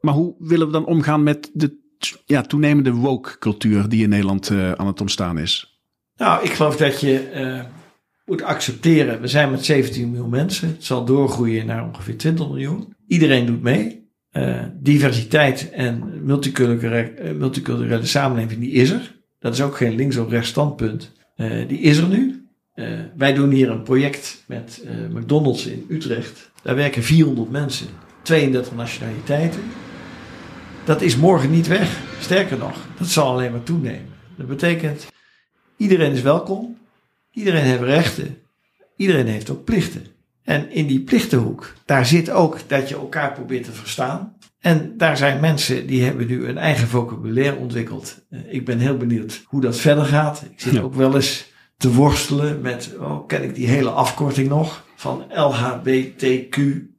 Maar 0.00 0.14
hoe 0.14 0.34
willen 0.38 0.66
we 0.66 0.72
dan 0.72 0.86
omgaan 0.86 1.22
met 1.22 1.50
de 1.52 1.78
ja, 2.26 2.42
toenemende 2.42 2.92
woke-cultuur 2.92 3.88
die 3.88 4.02
in 4.02 4.08
Nederland 4.08 4.50
uh, 4.50 4.72
aan 4.72 4.86
het 4.86 5.00
ontstaan 5.00 5.38
is? 5.38 5.80
Nou, 6.16 6.44
ik 6.44 6.50
geloof 6.50 6.76
dat 6.76 7.00
je 7.00 7.30
uh, 7.34 7.64
moet 8.24 8.42
accepteren. 8.42 9.20
We 9.20 9.26
zijn 9.26 9.50
met 9.50 9.64
17 9.64 10.10
miljoen 10.10 10.30
mensen. 10.30 10.68
Het 10.68 10.84
zal 10.84 11.04
doorgroeien 11.04 11.66
naar 11.66 11.86
ongeveer 11.86 12.16
20 12.16 12.48
miljoen. 12.48 12.94
Iedereen 13.06 13.46
doet 13.46 13.62
mee. 13.62 13.99
Uh, 14.32 14.62
diversiteit 14.80 15.70
en 15.70 16.24
multiculturele, 16.24 17.34
multiculturele 17.34 18.06
samenleving, 18.06 18.60
die 18.60 18.72
is 18.72 18.90
er. 18.90 19.18
Dat 19.38 19.52
is 19.54 19.62
ook 19.62 19.76
geen 19.76 19.94
links- 19.94 20.16
of 20.16 20.30
rechts 20.30 20.48
standpunt. 20.48 21.12
die 21.68 21.78
is 21.78 21.96
er 21.96 22.08
nu. 22.08 22.46
wij 23.16 23.32
doen 23.34 23.50
hier 23.50 23.70
een 23.70 23.82
project 23.82 24.44
met 24.46 24.84
McDonald's 25.10 25.66
in 25.66 25.84
Utrecht. 25.88 26.50
Daar 26.62 26.74
werken 26.76 27.02
400 27.02 27.50
mensen. 27.50 27.86
32 28.22 28.74
nationaliteiten. 28.74 29.62
Dat 30.84 31.02
is 31.02 31.16
morgen 31.16 31.50
niet 31.50 31.66
weg. 31.66 32.00
Sterker 32.20 32.58
nog, 32.58 32.76
dat 32.98 33.06
zal 33.06 33.30
alleen 33.30 33.50
maar 33.50 33.62
toenemen. 33.62 34.08
Dat 34.36 34.46
betekent, 34.46 35.06
iedereen 35.76 36.12
is 36.12 36.22
welkom. 36.22 36.78
Iedereen 37.32 37.64
heeft 37.64 37.82
rechten. 37.82 38.38
Iedereen 38.96 39.26
heeft 39.26 39.50
ook 39.50 39.64
plichten. 39.64 40.06
En 40.50 40.70
in 40.70 40.86
die 40.86 41.00
plichtenhoek, 41.00 41.74
daar 41.84 42.06
zit 42.06 42.30
ook 42.30 42.58
dat 42.66 42.88
je 42.88 42.94
elkaar 42.94 43.32
probeert 43.32 43.64
te 43.64 43.72
verstaan. 43.72 44.36
En 44.60 44.94
daar 44.96 45.16
zijn 45.16 45.40
mensen 45.40 45.86
die 45.86 46.02
hebben 46.02 46.26
nu 46.26 46.46
een 46.46 46.58
eigen 46.58 46.88
vocabulaire 46.88 47.56
ontwikkeld. 47.56 48.24
Ik 48.48 48.64
ben 48.64 48.78
heel 48.78 48.96
benieuwd 48.96 49.42
hoe 49.46 49.60
dat 49.60 49.76
verder 49.76 50.04
gaat. 50.04 50.42
Ik 50.50 50.60
zit 50.60 50.72
ja. 50.72 50.80
ook 50.80 50.94
wel 50.94 51.14
eens 51.14 51.52
te 51.76 51.92
worstelen 51.92 52.60
met, 52.60 52.96
oh, 52.98 53.26
ken 53.26 53.42
ik 53.42 53.54
die 53.54 53.66
hele 53.66 53.90
afkorting 53.90 54.48
nog? 54.48 54.84
Van 54.96 55.24
LHBTQI 55.28 56.94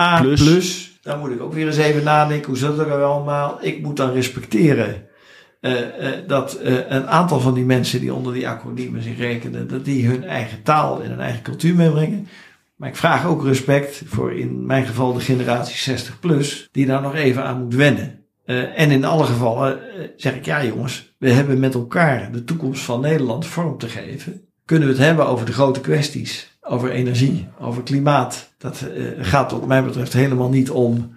A+. 0.00 0.20
Plus. 0.20 0.98
Dan 1.02 1.18
moet 1.18 1.30
ik 1.30 1.40
ook 1.40 1.52
weer 1.52 1.66
eens 1.66 1.76
even 1.76 2.04
nadenken, 2.04 2.48
hoe 2.48 2.56
zit 2.56 2.76
dat 2.76 2.86
er 2.86 3.02
allemaal? 3.02 3.58
Ik 3.60 3.82
moet 3.82 3.96
dan 3.96 4.12
respecteren 4.12 5.05
dat 6.26 6.58
uh, 6.62 6.74
een 6.88 7.06
aantal 7.06 7.40
van 7.40 7.54
die 7.54 7.64
mensen 7.64 8.00
die 8.00 8.14
onder 8.14 8.32
die 8.32 8.48
acroniemen 8.48 9.02
zich 9.02 9.18
rekenen, 9.18 9.68
dat 9.68 9.84
die 9.84 10.06
hun 10.06 10.24
eigen 10.24 10.62
taal 10.62 11.02
en 11.02 11.10
hun 11.10 11.20
eigen 11.20 11.42
cultuur 11.42 11.74
meebrengen. 11.74 12.28
Maar 12.76 12.88
ik 12.88 12.96
vraag 12.96 13.26
ook 13.26 13.44
respect 13.44 14.02
voor 14.06 14.32
in 14.32 14.66
mijn 14.66 14.86
geval 14.86 15.12
de 15.12 15.20
generatie 15.20 15.76
60 15.76 16.20
plus, 16.20 16.68
die 16.72 16.86
daar 16.86 17.02
nog 17.02 17.14
even 17.14 17.44
aan 17.44 17.62
moet 17.62 17.74
wennen. 17.74 18.24
en 18.74 18.90
in 18.90 19.04
alle 19.04 19.24
gevallen 19.24 19.78
zeg 20.16 20.34
ik, 20.34 20.44
ja 20.44 20.64
jongens, 20.64 21.14
we 21.18 21.30
hebben 21.30 21.58
met 21.58 21.74
elkaar 21.74 22.32
de 22.32 22.44
toekomst 22.44 22.82
van 22.82 23.00
Nederland 23.00 23.46
vorm 23.46 23.78
te 23.78 23.88
geven. 23.88 24.40
Kunnen 24.64 24.88
we 24.88 24.94
het 24.94 25.04
hebben 25.04 25.26
over 25.26 25.46
de 25.46 25.52
grote 25.52 25.80
kwesties, 25.80 26.58
over 26.60 26.90
energie, 26.90 27.48
over 27.60 27.82
klimaat. 27.82 28.54
Dat 28.58 28.86
gaat 29.18 29.50
wat 29.50 29.66
mij 29.66 29.84
betreft 29.84 30.12
helemaal 30.12 30.48
niet 30.48 30.70
om 30.70 31.15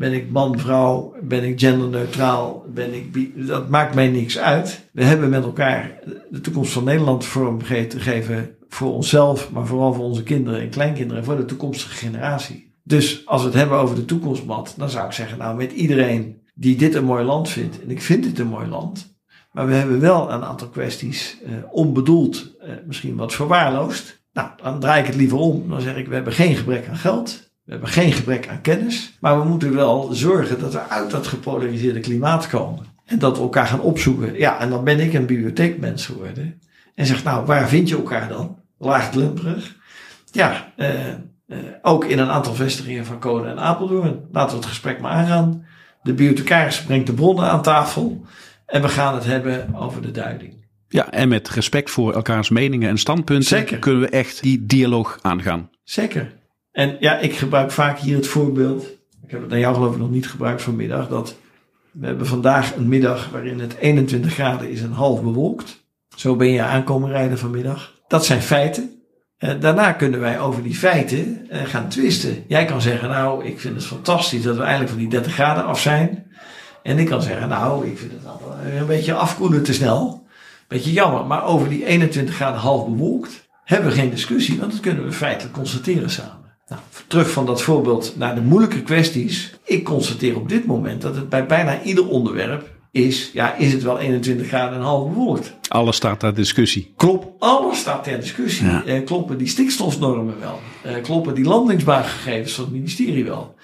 Ben 0.00 0.12
ik 0.12 0.30
man, 0.30 0.58
vrouw? 0.58 1.14
Ben 1.22 1.44
ik 1.44 1.60
genderneutraal? 1.60 2.64
Ben 2.68 2.94
ik 2.94 3.32
dat 3.46 3.68
maakt 3.68 3.94
mij 3.94 4.08
niks 4.08 4.38
uit. 4.38 4.88
We 4.92 5.04
hebben 5.04 5.30
met 5.30 5.44
elkaar 5.44 5.98
de 6.30 6.40
toekomst 6.40 6.72
van 6.72 6.84
Nederland 6.84 7.24
vorm 7.24 7.62
te 7.62 8.00
geven 8.00 8.56
voor 8.68 8.94
onszelf, 8.94 9.50
maar 9.50 9.66
vooral 9.66 9.92
voor 9.92 10.04
onze 10.04 10.22
kinderen 10.22 10.60
en 10.60 10.68
kleinkinderen 10.68 11.18
en 11.18 11.24
voor 11.24 11.36
de 11.36 11.44
toekomstige 11.44 11.94
generatie. 11.94 12.74
Dus 12.82 13.26
als 13.26 13.40
we 13.40 13.46
het 13.46 13.56
hebben 13.56 13.78
over 13.78 13.94
de 13.94 14.04
toekomstmat, 14.04 14.74
dan 14.76 14.90
zou 14.90 15.06
ik 15.06 15.12
zeggen, 15.12 15.38
nou 15.38 15.56
met 15.56 15.72
iedereen 15.72 16.42
die 16.54 16.76
dit 16.76 16.94
een 16.94 17.04
mooi 17.04 17.24
land 17.24 17.48
vindt, 17.48 17.82
en 17.82 17.90
ik 17.90 18.02
vind 18.02 18.22
dit 18.22 18.38
een 18.38 18.46
mooi 18.46 18.68
land, 18.68 19.18
maar 19.52 19.66
we 19.66 19.74
hebben 19.74 20.00
wel 20.00 20.32
een 20.32 20.44
aantal 20.44 20.68
kwesties 20.68 21.38
eh, 21.44 21.52
onbedoeld, 21.70 22.56
eh, 22.60 22.72
misschien 22.86 23.16
wat 23.16 23.32
verwaarloosd. 23.32 24.22
Nou, 24.32 24.48
dan 24.62 24.80
draai 24.80 25.00
ik 25.00 25.06
het 25.06 25.16
liever 25.16 25.38
om. 25.38 25.68
Dan 25.68 25.80
zeg 25.80 25.96
ik, 25.96 26.08
we 26.08 26.14
hebben 26.14 26.32
geen 26.32 26.56
gebrek 26.56 26.88
aan 26.88 26.96
geld. 26.96 27.49
We 27.70 27.76
hebben 27.76 27.94
geen 27.94 28.12
gebrek 28.12 28.48
aan 28.48 28.60
kennis, 28.60 29.16
maar 29.20 29.38
we 29.38 29.48
moeten 29.48 29.74
wel 29.74 30.08
zorgen 30.12 30.60
dat 30.60 30.72
we 30.72 30.88
uit 30.88 31.10
dat 31.10 31.26
gepolariseerde 31.26 32.00
klimaat 32.00 32.48
komen. 32.48 32.86
En 33.04 33.18
dat 33.18 33.36
we 33.36 33.42
elkaar 33.42 33.66
gaan 33.66 33.80
opzoeken. 33.80 34.38
Ja, 34.38 34.60
en 34.60 34.70
dan 34.70 34.84
ben 34.84 35.00
ik 35.00 35.12
een 35.12 35.26
bibliotheekmens 35.26 36.06
geworden. 36.06 36.60
En 36.94 37.06
zeg, 37.06 37.24
nou, 37.24 37.46
waar 37.46 37.68
vind 37.68 37.88
je 37.88 37.96
elkaar 37.96 38.28
dan? 38.28 38.58
Laagdrempelig. 38.78 39.76
Ja, 40.32 40.72
eh, 40.76 41.08
eh, 41.08 41.16
ook 41.82 42.04
in 42.04 42.18
een 42.18 42.30
aantal 42.30 42.54
vestigingen 42.54 43.06
van 43.06 43.20
Code 43.20 43.48
en 43.48 43.58
Apeldoorn. 43.58 44.20
Laten 44.32 44.50
we 44.50 44.56
het 44.56 44.70
gesprek 44.70 45.00
maar 45.00 45.12
aangaan. 45.12 45.66
De 46.02 46.14
bibliothecaris 46.14 46.82
brengt 46.82 47.06
de 47.06 47.14
bronnen 47.14 47.50
aan 47.50 47.62
tafel. 47.62 48.24
En 48.66 48.82
we 48.82 48.88
gaan 48.88 49.14
het 49.14 49.24
hebben 49.24 49.74
over 49.74 50.02
de 50.02 50.10
duiding. 50.10 50.66
Ja, 50.88 51.10
en 51.10 51.28
met 51.28 51.48
respect 51.48 51.90
voor 51.90 52.14
elkaars 52.14 52.48
meningen 52.48 52.88
en 52.88 52.98
standpunten 52.98 53.58
Zeker. 53.58 53.78
kunnen 53.78 54.00
we 54.00 54.08
echt 54.08 54.42
die 54.42 54.66
dialoog 54.66 55.18
aangaan. 55.22 55.70
Zeker. 55.84 56.38
En 56.72 56.96
ja, 57.00 57.18
ik 57.18 57.34
gebruik 57.34 57.70
vaak 57.70 57.98
hier 57.98 58.16
het 58.16 58.26
voorbeeld. 58.26 58.84
Ik 59.22 59.30
heb 59.30 59.42
het 59.42 59.52
aan 59.52 59.58
jou 59.58 59.74
geloof 59.74 59.92
ik 59.92 59.98
nog 59.98 60.10
niet 60.10 60.28
gebruikt 60.28 60.62
vanmiddag. 60.62 61.08
Dat 61.08 61.36
we 61.90 62.06
hebben 62.06 62.26
vandaag 62.26 62.76
een 62.76 62.88
middag 62.88 63.30
waarin 63.30 63.60
het 63.60 63.76
21 63.76 64.32
graden 64.32 64.70
is 64.70 64.82
en 64.82 64.92
half 64.92 65.22
bewolkt. 65.22 65.84
Zo 66.16 66.36
ben 66.36 66.48
je 66.48 66.62
aankomen 66.62 67.10
rijden 67.10 67.38
vanmiddag. 67.38 67.94
Dat 68.08 68.24
zijn 68.24 68.42
feiten. 68.42 68.90
En 69.38 69.60
daarna 69.60 69.92
kunnen 69.92 70.20
wij 70.20 70.40
over 70.40 70.62
die 70.62 70.74
feiten 70.74 71.50
eh, 71.50 71.62
gaan 71.64 71.88
twisten. 71.88 72.44
Jij 72.48 72.64
kan 72.64 72.80
zeggen, 72.80 73.08
nou, 73.08 73.44
ik 73.44 73.60
vind 73.60 73.74
het 73.74 73.86
fantastisch 73.86 74.42
dat 74.42 74.56
we 74.56 74.60
eigenlijk 74.60 74.90
van 74.90 75.00
die 75.00 75.08
30 75.08 75.32
graden 75.32 75.64
af 75.64 75.80
zijn. 75.80 76.26
En 76.82 76.98
ik 76.98 77.06
kan 77.06 77.22
zeggen, 77.22 77.48
nou, 77.48 77.86
ik 77.86 77.98
vind 77.98 78.12
het 78.12 78.80
een 78.80 78.86
beetje 78.86 79.14
afkoelen 79.14 79.62
te 79.62 79.72
snel. 79.72 80.26
Beetje 80.68 80.92
jammer. 80.92 81.26
Maar 81.26 81.44
over 81.44 81.68
die 81.68 81.86
21 81.86 82.34
graden 82.34 82.60
half 82.60 82.84
bewolkt 82.84 83.48
hebben 83.64 83.90
we 83.90 83.96
geen 83.96 84.10
discussie, 84.10 84.58
want 84.58 84.72
dat 84.72 84.80
kunnen 84.80 85.04
we 85.04 85.12
feitelijk 85.12 85.54
constateren 85.54 86.10
samen. 86.10 86.39
Terug 87.10 87.30
van 87.30 87.46
dat 87.46 87.62
voorbeeld 87.62 88.14
naar 88.16 88.34
de 88.34 88.40
moeilijke 88.40 88.82
kwesties. 88.82 89.54
Ik 89.64 89.84
constateer 89.84 90.36
op 90.36 90.48
dit 90.48 90.66
moment 90.66 91.02
dat 91.02 91.16
het 91.16 91.28
bij 91.28 91.46
bijna 91.46 91.82
ieder 91.82 92.08
onderwerp 92.08 92.70
is, 92.90 93.30
ja, 93.32 93.54
is 93.54 93.72
het 93.72 93.82
wel 93.82 93.98
21 93.98 94.46
graden 94.46 94.78
en 94.78 94.84
half 94.84 95.08
bewolkt. 95.08 95.56
Alles 95.68 95.96
staat 95.96 96.20
ter 96.20 96.34
discussie. 96.34 96.92
Klopt, 96.96 97.26
alles 97.38 97.78
staat 97.78 98.04
ter 98.04 98.20
discussie. 98.20 98.68
Eh, 98.68 99.04
kloppen 99.04 99.38
die 99.38 99.46
stikstofnormen 99.46 100.40
wel? 100.40 100.60
Eh, 100.82 101.02
kloppen 101.02 101.34
die 101.34 101.44
landingsbaangegevens 101.44 102.52
van 102.52 102.64
het 102.64 102.72
ministerie 102.72 103.24
wel? 103.24 103.54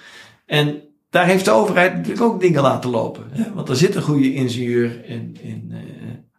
En 0.45 0.81
daar 1.09 1.25
heeft 1.25 1.45
de 1.45 1.51
overheid 1.51 1.93
natuurlijk 1.93 2.21
ook 2.21 2.41
dingen 2.41 2.61
laten 2.61 2.89
lopen. 2.89 3.23
Hè? 3.31 3.53
Want 3.53 3.69
er 3.69 3.75
zit 3.75 3.95
een 3.95 4.01
goede 4.01 4.33
ingenieur 4.33 5.05
in, 5.05 5.37
in 5.41 5.67
uh, 5.71 5.77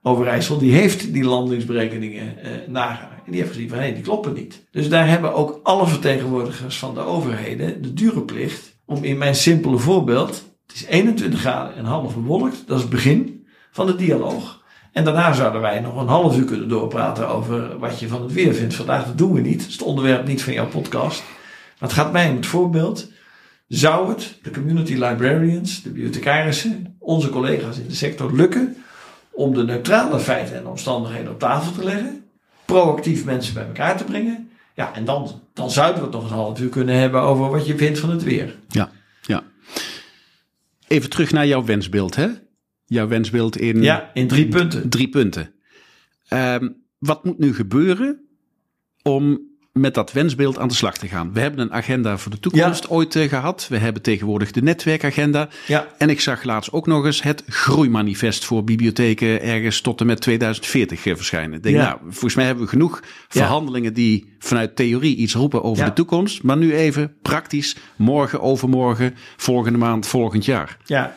Overijssel, 0.09 0.59
die 0.59 0.73
heeft 0.73 1.13
die 1.13 1.25
landingsberekeningen 1.25 2.35
uh. 2.45 2.87
En 3.29 3.35
die 3.35 3.41
heeft 3.41 3.53
gezien 3.53 3.69
van 3.69 3.79
hé, 3.79 3.93
die 3.93 4.03
kloppen 4.03 4.33
niet. 4.33 4.65
Dus 4.71 4.89
daar 4.89 5.09
hebben 5.09 5.35
ook 5.35 5.61
alle 5.63 5.87
vertegenwoordigers 5.87 6.79
van 6.79 6.95
de 6.95 7.01
overheden 7.01 7.83
de 7.83 7.95
dure 7.95 8.23
plicht 8.23 8.77
om 8.87 9.05
in 9.05 9.19
mijn 9.19 9.35
simpele 9.35 9.79
voorbeeld, 9.79 10.45
het 10.67 10.77
is 10.77 10.85
21 10.85 11.41
graden 11.41 11.77
en 11.77 11.85
half 11.85 12.15
bewolkt, 12.15 12.63
dat 12.67 12.77
is 12.77 12.83
het 12.83 12.93
begin 12.93 13.47
van 13.71 13.87
de 13.87 13.95
dialoog. 13.95 14.63
En 14.93 15.05
daarna 15.05 15.33
zouden 15.33 15.61
wij 15.61 15.81
nog 15.81 16.01
een 16.01 16.09
half 16.09 16.37
uur 16.37 16.45
kunnen 16.45 16.69
doorpraten 16.69 17.29
over 17.29 17.79
wat 17.79 17.99
je 17.99 18.09
van 18.09 18.23
het 18.23 18.33
weer 18.33 18.55
vindt. 18.55 18.75
Vandaag 18.75 19.07
dat 19.07 19.19
doen 19.19 19.33
we 19.33 19.41
niet, 19.41 19.59
dat 19.59 19.69
is 19.69 19.73
het 19.73 19.83
onderwerp 19.83 20.27
niet 20.27 20.43
van 20.43 20.53
jouw 20.53 20.69
podcast. 20.69 21.23
Maar 21.79 21.89
het 21.89 21.99
gaat 21.99 22.13
mij 22.13 22.31
om 22.31 22.37
het 22.37 22.47
voorbeeld. 22.47 23.11
Zou 23.69 24.09
het 24.09 24.39
de 24.43 24.51
community 24.51 24.93
librarians, 24.93 25.83
de 25.83 25.91
bibliothecarissen, 25.91 26.97
onze 26.99 27.29
collega's 27.29 27.79
in 27.79 27.89
de 27.89 27.95
sector 27.95 28.35
lukken 28.35 28.77
om 29.39 29.55
de 29.55 29.65
neutrale 29.65 30.19
feiten 30.19 30.57
en 30.57 30.67
omstandigheden 30.67 31.33
op 31.33 31.39
tafel 31.39 31.73
te 31.73 31.85
leggen? 31.85 32.29
proactief 32.69 33.25
mensen 33.25 33.55
bij 33.55 33.67
elkaar 33.67 33.97
te 33.97 34.05
brengen. 34.05 34.51
Ja, 34.75 34.95
en 34.95 35.05
dan, 35.05 35.43
dan 35.53 35.71
zouden 35.71 35.99
we 35.99 36.07
het 36.07 36.13
nog 36.13 36.25
een 36.25 36.37
half 36.37 36.61
uur 36.61 36.69
kunnen 36.69 36.95
hebben 36.95 37.21
over 37.21 37.51
wat 37.51 37.67
je 37.67 37.77
vindt 37.77 37.99
van 37.99 38.11
het 38.11 38.23
weer. 38.23 38.57
Ja, 38.69 38.91
ja. 39.23 39.43
Even 40.89 41.11
terug 41.11 41.33
naar 41.33 41.47
jouw 41.47 41.65
wensbeeld, 41.65 42.17
hè? 42.17 42.29
Jouw 42.87 43.09
wensbeeld 43.09 43.57
in... 43.57 43.83
Ja, 43.83 44.11
in 44.15 44.29
drie 44.29 44.49
punten. 44.49 44.89
Drie 44.89 45.09
punten. 45.09 45.55
Um, 46.33 46.77
wat 46.99 47.25
moet 47.25 47.39
nu 47.39 47.55
gebeuren 47.55 48.29
om 49.03 49.41
met 49.81 49.95
dat 49.95 50.13
wensbeeld 50.13 50.59
aan 50.59 50.69
de 50.69 50.75
slag 50.75 50.99
te 50.99 51.09
gaan. 51.09 51.33
We 51.33 51.41
hebben 51.41 51.61
een 51.61 51.73
agenda 51.73 52.19
voor 52.19 52.31
de 52.31 52.41
toekomst 52.41 52.89
ooit 52.89 53.15
uh, 53.15 53.29
gehad. 53.29 53.67
We 53.69 53.79
hebben 53.79 54.03
tegenwoordig 54.03 54.51
de 54.51 54.63
netwerkagenda. 54.63 55.49
Ja. 55.67 55.87
En 55.99 56.11
ik 56.11 56.21
zag 56.21 56.43
laatst 56.43 56.73
ook 56.73 56.87
nog 56.87 57.05
eens 57.05 57.23
het 57.23 57.45
groeimanifest 57.47 58.45
voor 58.45 58.65
bibliotheken 58.65 59.43
ergens 59.43 59.81
tot 59.81 60.01
en 60.01 60.07
met 60.07 60.21
2040 60.21 61.05
uh, 61.05 61.17
verschijnen. 61.17 61.57
Ik 61.57 61.63
denk, 61.63 61.77
ja. 61.77 61.83
nou, 61.83 61.99
volgens 62.03 62.35
mij 62.35 62.45
hebben 62.45 62.65
we 62.65 62.71
genoeg 62.71 63.03
verhandelingen 63.29 63.95
die 63.95 64.37
vanuit 64.39 64.77
theorie 64.77 65.17
iets 65.17 65.35
roepen 65.35 65.63
over 65.63 65.85
de 65.85 65.93
toekomst. 65.93 66.43
Maar 66.43 66.57
nu 66.57 66.75
even 66.75 67.15
praktisch, 67.23 67.77
morgen, 67.97 68.41
overmorgen, 68.41 69.15
volgende 69.37 69.79
maand, 69.79 70.07
volgend 70.07 70.45
jaar. 70.45 70.77
Ja. 70.85 71.15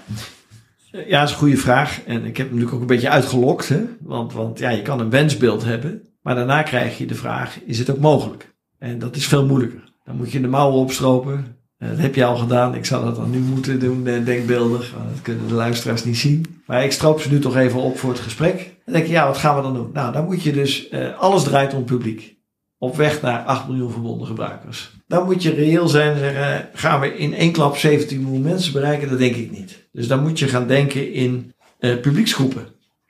Ja, 0.91 1.19
dat 1.19 1.27
is 1.27 1.33
een 1.33 1.41
goede 1.41 1.57
vraag. 1.57 2.01
En 2.05 2.25
ik 2.25 2.37
heb 2.37 2.45
hem 2.45 2.45
natuurlijk 2.45 2.73
ook 2.73 2.81
een 2.81 2.95
beetje 2.95 3.09
uitgelokt. 3.09 3.69
Hè? 3.69 3.83
Want, 4.01 4.33
want 4.33 4.59
ja, 4.59 4.69
je 4.69 4.81
kan 4.81 4.99
een 4.99 5.09
wensbeeld 5.09 5.63
hebben. 5.63 6.01
Maar 6.21 6.35
daarna 6.35 6.63
krijg 6.63 6.97
je 6.97 7.05
de 7.05 7.15
vraag, 7.15 7.59
is 7.65 7.79
het 7.79 7.89
ook 7.89 7.99
mogelijk? 7.99 8.50
En 8.81 8.99
dat 8.99 9.15
is 9.15 9.27
veel 9.27 9.45
moeilijker. 9.45 9.93
Dan 10.03 10.15
moet 10.15 10.31
je 10.31 10.41
de 10.41 10.47
mouwen 10.47 10.79
opstropen. 10.79 11.45
Eh, 11.77 11.89
dat 11.89 11.97
heb 11.97 12.15
je 12.15 12.25
al 12.25 12.37
gedaan. 12.37 12.75
Ik 12.75 12.85
zou 12.85 13.05
dat 13.05 13.15
dan 13.15 13.29
nu 13.29 13.39
moeten 13.39 13.79
doen, 13.79 14.07
eh, 14.07 14.25
denkbeeldig. 14.25 14.93
Dat 15.11 15.21
kunnen 15.21 15.47
de 15.47 15.53
luisteraars 15.53 16.03
niet 16.03 16.17
zien. 16.17 16.61
Maar 16.65 16.83
ik 16.83 16.91
stroop 16.91 17.21
ze 17.21 17.31
nu 17.31 17.39
toch 17.39 17.57
even 17.57 17.79
op 17.79 17.97
voor 17.97 18.09
het 18.09 18.19
gesprek. 18.19 18.75
Dan 18.85 18.93
denk 18.93 19.05
je, 19.05 19.11
ja, 19.11 19.27
wat 19.27 19.37
gaan 19.37 19.55
we 19.55 19.61
dan 19.61 19.73
doen? 19.73 19.89
Nou, 19.93 20.13
dan 20.13 20.25
moet 20.25 20.43
je 20.43 20.51
dus, 20.51 20.91
uh, 20.91 21.19
alles 21.19 21.43
draait 21.43 21.73
om 21.73 21.83
publiek. 21.83 22.37
Op 22.77 22.95
weg 22.95 23.21
naar 23.21 23.43
8 23.43 23.67
miljoen 23.67 23.91
verbonden 23.91 24.27
gebruikers. 24.27 24.91
Dan 25.07 25.25
moet 25.25 25.43
je 25.43 25.53
reëel 25.53 25.87
zijn 25.87 26.11
en 26.11 26.19
zeggen, 26.19 26.69
gaan 26.73 26.99
we 26.99 27.17
in 27.17 27.33
één 27.33 27.51
klap 27.51 27.77
17 27.77 28.21
miljoen 28.21 28.41
mensen 28.41 28.73
bereiken? 28.73 29.09
Dat 29.09 29.17
denk 29.17 29.35
ik 29.35 29.51
niet. 29.51 29.87
Dus 29.91 30.07
dan 30.07 30.21
moet 30.21 30.39
je 30.39 30.47
gaan 30.47 30.67
denken 30.67 31.13
in 31.13 31.53
uh, 31.79 31.99
publieksgroepen. 31.99 32.67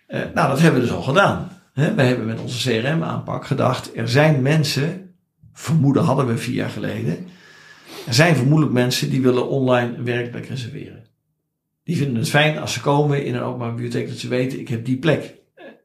nou, 0.07 0.49
dat 0.49 0.59
hebben 0.59 0.81
we 0.81 0.87
dus 0.87 0.95
al 0.95 1.01
gedaan. 1.01 1.49
we 1.73 2.01
hebben 2.01 2.25
met 2.25 2.39
onze 2.39 2.69
CRM-aanpak 2.69 3.45
gedacht, 3.45 3.91
er 3.95 4.09
zijn 4.09 4.41
mensen 4.41 5.10
vermoeden 5.53 6.03
hadden 6.03 6.27
we 6.27 6.37
vier 6.37 6.55
jaar 6.55 6.69
geleden. 6.69 7.17
Er 8.07 8.13
zijn 8.13 8.35
vermoedelijk 8.35 8.73
mensen 8.73 9.09
die 9.09 9.21
willen 9.21 9.49
online 9.49 10.03
werkplek 10.03 10.45
reserveren. 10.45 11.03
Die 11.83 11.97
vinden 11.97 12.15
het 12.15 12.29
fijn 12.29 12.57
als 12.57 12.73
ze 12.73 12.81
komen 12.81 13.25
in 13.25 13.35
een 13.35 13.41
openbare 13.41 13.71
bibliotheek 13.71 14.07
dat 14.07 14.17
ze 14.17 14.27
weten, 14.27 14.59
ik 14.59 14.67
heb 14.67 14.85
die 14.85 14.97
plek. 14.97 15.35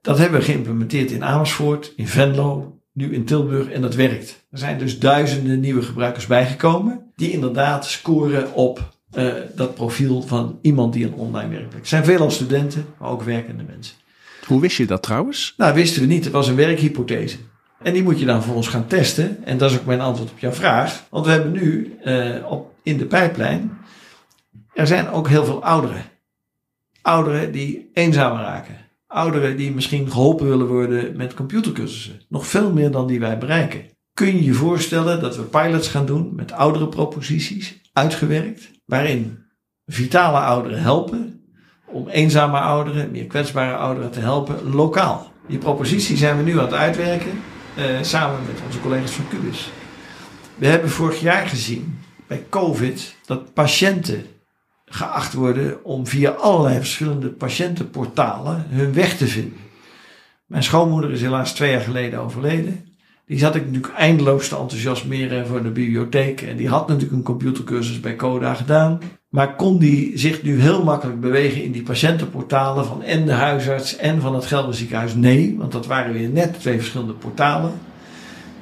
Dat 0.02 0.18
hebben 0.18 0.38
we 0.38 0.44
geïmplementeerd 0.44 1.10
in 1.10 1.24
Amersfoort, 1.24 1.92
in 1.96 2.08
Venlo, 2.08 2.80
nu 2.92 3.14
in 3.14 3.24
Tilburg 3.24 3.70
en 3.70 3.80
dat 3.80 3.94
werkt. 3.94 4.46
Er 4.50 4.58
zijn 4.58 4.78
dus 4.78 4.98
duizenden 4.98 5.60
nieuwe 5.60 5.82
gebruikers 5.82 6.26
bijgekomen 6.26 7.12
die 7.16 7.30
inderdaad 7.30 7.86
scoren 7.86 8.54
op 8.54 8.94
uh, 9.18 9.32
dat 9.54 9.74
profiel 9.74 10.22
van 10.22 10.58
iemand 10.62 10.92
die 10.92 11.06
een 11.06 11.14
online 11.14 11.48
werkplek. 11.48 11.80
Er 11.80 11.86
zijn 11.86 12.04
veelal 12.04 12.30
studenten, 12.30 12.86
maar 12.98 13.10
ook 13.10 13.22
werkende 13.22 13.64
mensen. 13.64 13.96
Hoe 14.46 14.60
wist 14.60 14.76
je 14.76 14.86
dat 14.86 15.02
trouwens? 15.02 15.54
Nou, 15.56 15.74
wisten 15.74 16.00
we 16.00 16.06
niet. 16.08 16.24
Het 16.24 16.32
was 16.32 16.48
een 16.48 16.56
werkhypothese. 16.56 17.36
En 17.82 17.92
die 17.92 18.02
moet 18.02 18.18
je 18.18 18.26
dan 18.26 18.42
voor 18.42 18.54
ons 18.54 18.68
gaan 18.68 18.86
testen. 18.86 19.44
En 19.44 19.58
dat 19.58 19.70
is 19.70 19.78
ook 19.78 19.84
mijn 19.84 20.00
antwoord 20.00 20.30
op 20.30 20.38
jouw 20.38 20.52
vraag. 20.52 21.06
Want 21.10 21.26
we 21.26 21.32
hebben 21.32 21.52
nu 21.52 21.96
uh, 22.04 22.50
op, 22.50 22.74
in 22.82 22.96
de 22.98 23.06
pijplijn. 23.06 23.78
Er 24.72 24.86
zijn 24.86 25.08
ook 25.10 25.28
heel 25.28 25.44
veel 25.44 25.64
ouderen. 25.64 26.02
Ouderen 27.02 27.52
die 27.52 27.90
eenzaam 27.92 28.36
raken. 28.36 28.76
Ouderen 29.06 29.56
die 29.56 29.72
misschien 29.72 30.10
geholpen 30.10 30.48
willen 30.48 30.66
worden 30.66 31.16
met 31.16 31.34
computercursussen. 31.34 32.20
Nog 32.28 32.46
veel 32.46 32.72
meer 32.72 32.90
dan 32.90 33.06
die 33.06 33.20
wij 33.20 33.38
bereiken. 33.38 33.84
Kun 34.14 34.26
je 34.26 34.44
je 34.44 34.54
voorstellen 34.54 35.20
dat 35.20 35.36
we 35.36 35.42
pilots 35.42 35.88
gaan 35.88 36.06
doen 36.06 36.32
met 36.34 36.52
oudere 36.52 36.88
proposities, 36.88 37.80
uitgewerkt, 37.92 38.70
waarin 38.84 39.38
vitale 39.86 40.38
ouderen 40.38 40.80
helpen 40.80 41.40
om 41.86 42.08
eenzame 42.08 42.58
ouderen, 42.58 43.10
meer 43.10 43.26
kwetsbare 43.26 43.76
ouderen 43.76 44.10
te 44.10 44.20
helpen 44.20 44.74
lokaal. 44.74 45.32
Die 45.48 45.58
propositie 45.58 46.16
zijn 46.16 46.36
we 46.36 46.42
nu 46.42 46.58
aan 46.58 46.64
het 46.64 46.74
uitwerken. 46.74 47.30
Uh, 47.78 48.02
samen 48.02 48.38
met 48.46 48.62
onze 48.66 48.80
collega's 48.80 49.10
van 49.10 49.28
Cubis. 49.28 49.70
We 50.54 50.66
hebben 50.66 50.90
vorig 50.90 51.20
jaar 51.20 51.46
gezien 51.46 51.98
bij 52.26 52.44
COVID 52.48 53.16
dat 53.26 53.52
patiënten 53.54 54.26
geacht 54.84 55.32
worden 55.32 55.84
om 55.84 56.06
via 56.06 56.30
allerlei 56.30 56.76
verschillende 56.76 57.28
patiëntenportalen 57.28 58.66
hun 58.68 58.92
weg 58.92 59.16
te 59.16 59.26
vinden. 59.26 59.58
Mijn 60.46 60.62
schoonmoeder 60.62 61.12
is 61.12 61.20
helaas 61.20 61.54
twee 61.54 61.70
jaar 61.70 61.80
geleden 61.80 62.20
overleden. 62.20 62.96
Die 63.26 63.38
zat 63.38 63.54
ik 63.54 63.66
natuurlijk 63.66 63.94
eindeloos 63.94 64.48
te 64.48 64.56
enthousiasmeren 64.56 65.46
voor 65.46 65.62
de 65.62 65.70
bibliotheek. 65.70 66.42
En 66.42 66.56
die 66.56 66.68
had 66.68 66.88
natuurlijk 66.88 67.16
een 67.16 67.22
computercursus 67.22 68.00
bij 68.00 68.16
Coda 68.16 68.54
gedaan. 68.54 69.00
Maar 69.36 69.56
kon 69.56 69.78
die 69.78 70.18
zich 70.18 70.42
nu 70.42 70.60
heel 70.60 70.84
makkelijk 70.84 71.20
bewegen 71.20 71.62
in 71.62 71.72
die 71.72 71.82
patiëntenportalen 71.82 72.86
van 72.86 73.02
en 73.02 73.24
de 73.24 73.32
huisarts 73.32 73.96
en 73.96 74.20
van 74.20 74.34
het 74.34 74.46
Gelder 74.46 74.74
ziekenhuis? 74.74 75.14
Nee, 75.14 75.54
want 75.58 75.72
dat 75.72 75.86
waren 75.86 76.12
weer 76.12 76.28
net 76.28 76.60
twee 76.60 76.76
verschillende 76.76 77.12
portalen. 77.12 77.72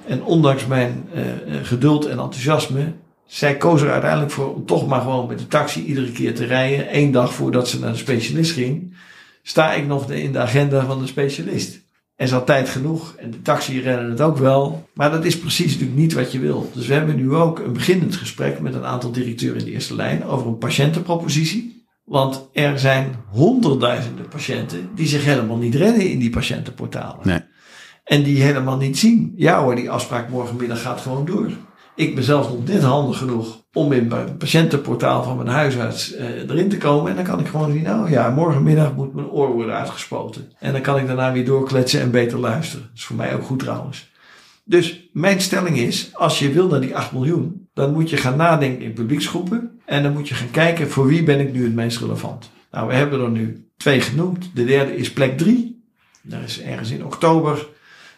En 0.06 0.24
ondanks 0.24 0.66
mijn 0.66 1.08
uh, 1.14 1.22
geduld 1.62 2.04
en 2.04 2.18
enthousiasme, 2.18 2.92
zij 3.26 3.56
koos 3.56 3.82
er 3.82 3.90
uiteindelijk 3.90 4.30
voor 4.30 4.54
om 4.54 4.66
toch 4.66 4.86
maar 4.86 5.00
gewoon 5.00 5.26
met 5.26 5.38
de 5.38 5.46
taxi 5.46 5.84
iedere 5.84 6.12
keer 6.12 6.34
te 6.34 6.44
rijden. 6.44 6.96
Eén 6.96 7.12
dag 7.12 7.34
voordat 7.34 7.68
ze 7.68 7.78
naar 7.78 7.92
de 7.92 7.98
specialist 7.98 8.52
ging, 8.52 8.96
sta 9.42 9.72
ik 9.72 9.86
nog 9.86 10.10
in 10.10 10.32
de 10.32 10.38
agenda 10.38 10.86
van 10.86 10.98
de 10.98 11.06
specialist. 11.06 11.83
En 12.16 12.28
ze 12.28 12.34
had 12.34 12.46
tijd 12.46 12.68
genoeg 12.68 13.14
en 13.16 13.30
de 13.30 13.42
taxi 13.42 13.80
rennen 13.80 14.10
het 14.10 14.20
ook 14.20 14.36
wel. 14.36 14.88
Maar 14.94 15.10
dat 15.10 15.24
is 15.24 15.38
precies 15.38 15.72
natuurlijk 15.72 15.98
niet 15.98 16.12
wat 16.12 16.32
je 16.32 16.38
wil. 16.38 16.70
Dus 16.74 16.86
we 16.86 16.94
hebben 16.94 17.16
nu 17.16 17.34
ook 17.34 17.58
een 17.58 17.72
beginnend 17.72 18.16
gesprek 18.16 18.60
met 18.60 18.74
een 18.74 18.84
aantal 18.84 19.12
directeuren 19.12 19.58
in 19.58 19.64
de 19.64 19.70
eerste 19.70 19.94
lijn 19.94 20.24
over 20.24 20.46
een 20.46 20.58
patiëntenpropositie. 20.58 21.86
Want 22.04 22.48
er 22.52 22.78
zijn 22.78 23.14
honderdduizenden 23.30 24.28
patiënten 24.28 24.90
die 24.94 25.06
zich 25.06 25.24
helemaal 25.24 25.56
niet 25.56 25.74
redden 25.74 26.10
in 26.10 26.18
die 26.18 26.30
patiëntenportalen. 26.30 27.26
Nee. 27.28 27.40
En 28.04 28.22
die 28.22 28.42
helemaal 28.42 28.76
niet 28.76 28.98
zien. 28.98 29.32
Ja 29.36 29.62
hoor, 29.62 29.74
die 29.74 29.90
afspraak 29.90 30.28
morgenmiddag 30.28 30.82
gaat 30.82 31.00
gewoon 31.00 31.24
door. 31.24 31.50
Ik 31.96 32.14
ben 32.14 32.24
zelfs 32.24 32.48
nog 32.48 32.66
net 32.66 32.82
handig 32.82 33.18
genoeg 33.18 33.62
om 33.72 33.92
in 33.92 34.12
het 34.12 34.38
patiëntenportaal 34.38 35.22
van 35.22 35.36
mijn 35.36 35.48
huisarts 35.48 36.14
uh, 36.14 36.20
erin 36.48 36.68
te 36.68 36.78
komen. 36.78 37.10
En 37.10 37.16
dan 37.16 37.24
kan 37.24 37.40
ik 37.40 37.46
gewoon 37.46 37.72
zien, 37.72 37.82
nou 37.82 38.10
ja, 38.10 38.30
morgenmiddag 38.30 38.94
moet 38.94 39.14
mijn 39.14 39.28
oor 39.28 39.52
worden 39.52 39.74
uitgespoten. 39.74 40.52
En 40.58 40.72
dan 40.72 40.80
kan 40.80 40.98
ik 40.98 41.06
daarna 41.06 41.32
weer 41.32 41.44
doorkletsen 41.44 42.00
en 42.00 42.10
beter 42.10 42.38
luisteren. 42.38 42.86
Dat 42.86 42.96
is 42.96 43.04
voor 43.04 43.16
mij 43.16 43.34
ook 43.34 43.42
goed 43.42 43.58
trouwens. 43.58 44.12
Dus 44.64 45.08
mijn 45.12 45.40
stelling 45.40 45.78
is, 45.78 46.10
als 46.12 46.38
je 46.38 46.52
wil 46.52 46.68
naar 46.68 46.80
die 46.80 46.96
8 46.96 47.12
miljoen, 47.12 47.68
dan 47.74 47.92
moet 47.92 48.10
je 48.10 48.16
gaan 48.16 48.36
nadenken 48.36 48.84
in 48.84 48.92
publieksgroepen. 48.92 49.80
En 49.84 50.02
dan 50.02 50.12
moet 50.12 50.28
je 50.28 50.34
gaan 50.34 50.50
kijken, 50.50 50.90
voor 50.90 51.06
wie 51.06 51.22
ben 51.22 51.40
ik 51.40 51.52
nu 51.52 51.64
het 51.64 51.74
meest 51.74 51.98
relevant? 51.98 52.50
Nou, 52.70 52.88
we 52.88 52.94
hebben 52.94 53.20
er 53.20 53.30
nu 53.30 53.68
twee 53.76 54.00
genoemd. 54.00 54.50
De 54.54 54.64
derde 54.64 54.96
is 54.96 55.12
plek 55.12 55.38
3. 55.38 55.84
Daar 56.22 56.42
is 56.42 56.62
ergens 56.62 56.90
in 56.90 57.04
oktober 57.04 57.68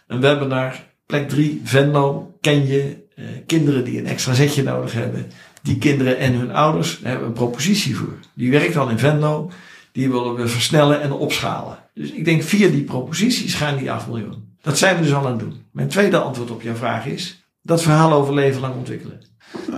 een 0.07 0.21
webinar. 0.21 0.85
Plek 1.07 1.29
3, 1.29 1.61
Venlo, 1.65 2.37
ken 2.41 2.67
je, 2.67 3.06
uh, 3.17 3.27
kinderen 3.47 3.85
die 3.85 3.99
een 3.99 4.07
extra 4.07 4.35
zetje 4.35 4.63
nodig 4.63 4.93
hebben. 4.93 5.31
Die 5.63 5.79
kinderen 5.79 6.19
en 6.19 6.33
hun 6.33 6.53
ouders 6.53 6.99
daar 7.01 7.11
hebben 7.11 7.29
een 7.29 7.35
propositie 7.35 7.97
voor. 7.97 8.19
Die 8.35 8.51
werkt 8.51 8.77
al 8.77 8.89
in 8.89 8.99
Venlo. 8.99 9.51
Die 9.93 10.11
willen 10.11 10.35
we 10.35 10.49
versnellen 10.49 11.01
en 11.01 11.13
opschalen. 11.13 11.79
Dus 11.95 12.11
ik 12.11 12.25
denk 12.25 12.43
via 12.43 12.69
die 12.69 12.85
proposities 12.85 13.55
gaan 13.55 13.77
die 13.77 13.93
8 13.93 14.07
miljoen. 14.07 14.57
Dat 14.63 14.79
zijn 14.79 14.97
we 14.97 15.03
dus 15.03 15.15
al 15.15 15.25
aan 15.25 15.31
het 15.31 15.41
doen. 15.41 15.65
Mijn 15.73 15.89
tweede 15.89 16.19
antwoord 16.19 16.51
op 16.51 16.63
jouw 16.63 16.75
vraag 16.75 17.07
is 17.07 17.45
dat 17.63 17.83
verhaal 17.83 18.13
over 18.13 18.35
leven 18.35 18.61
lang 18.61 18.75
ontwikkelen. 18.75 19.21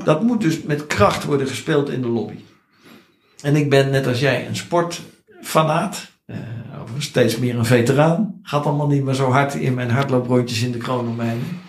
Dat 0.04 0.22
moet 0.22 0.40
dus 0.40 0.62
met 0.62 0.86
kracht 0.86 1.24
worden 1.24 1.46
gespeeld 1.46 1.90
in 1.90 2.02
de 2.02 2.08
lobby. 2.08 2.38
En 3.42 3.56
ik 3.56 3.70
ben 3.70 3.90
net 3.90 4.06
als 4.06 4.20
jij 4.20 4.46
een 4.46 4.56
sportfanaat. 4.56 6.10
Uh, 6.26 6.36
steeds 6.98 7.38
meer 7.38 7.56
een 7.56 7.64
veteraan. 7.64 8.40
Gaat 8.42 8.64
allemaal 8.64 8.86
niet 8.86 9.04
meer 9.04 9.14
zo 9.14 9.30
hard 9.30 9.54
in 9.54 9.74
mijn 9.74 9.90
hardlooprondjes 9.90 10.62
in 10.62 10.72
de 10.72 10.78
kroondomeinen. 10.78 11.60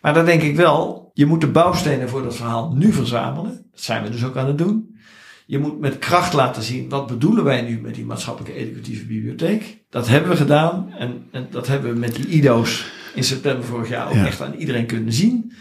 Maar 0.00 0.14
dan 0.14 0.24
denk 0.24 0.42
ik 0.42 0.56
wel, 0.56 1.10
je 1.14 1.26
moet 1.26 1.40
de 1.40 1.46
bouwstenen 1.46 2.08
voor 2.08 2.22
dat 2.22 2.36
verhaal 2.36 2.72
nu 2.74 2.92
verzamelen. 2.92 3.66
Dat 3.70 3.80
zijn 3.80 4.02
we 4.02 4.10
dus 4.10 4.24
ook 4.24 4.36
aan 4.36 4.46
het 4.46 4.58
doen. 4.58 4.98
Je 5.46 5.58
moet 5.58 5.80
met 5.80 5.98
kracht 5.98 6.32
laten 6.32 6.62
zien, 6.62 6.88
wat 6.88 7.06
bedoelen 7.06 7.44
wij 7.44 7.62
nu 7.62 7.80
met 7.80 7.94
die 7.94 8.04
maatschappelijke 8.04 8.58
educatieve 8.58 9.06
bibliotheek? 9.06 9.82
Dat 9.90 10.08
hebben 10.08 10.30
we 10.30 10.36
gedaan 10.36 10.92
en, 10.98 11.26
en 11.30 11.46
dat 11.50 11.66
hebben 11.66 11.92
we 11.92 11.98
met 11.98 12.14
die 12.14 12.26
IDO's 12.26 12.90
in 13.14 13.24
september 13.24 13.64
vorig 13.64 13.88
jaar 13.88 14.08
ook 14.08 14.24
echt 14.26 14.40
aan 14.40 14.54
iedereen 14.54 14.86
kunnen 14.86 15.12
zien. 15.12 15.52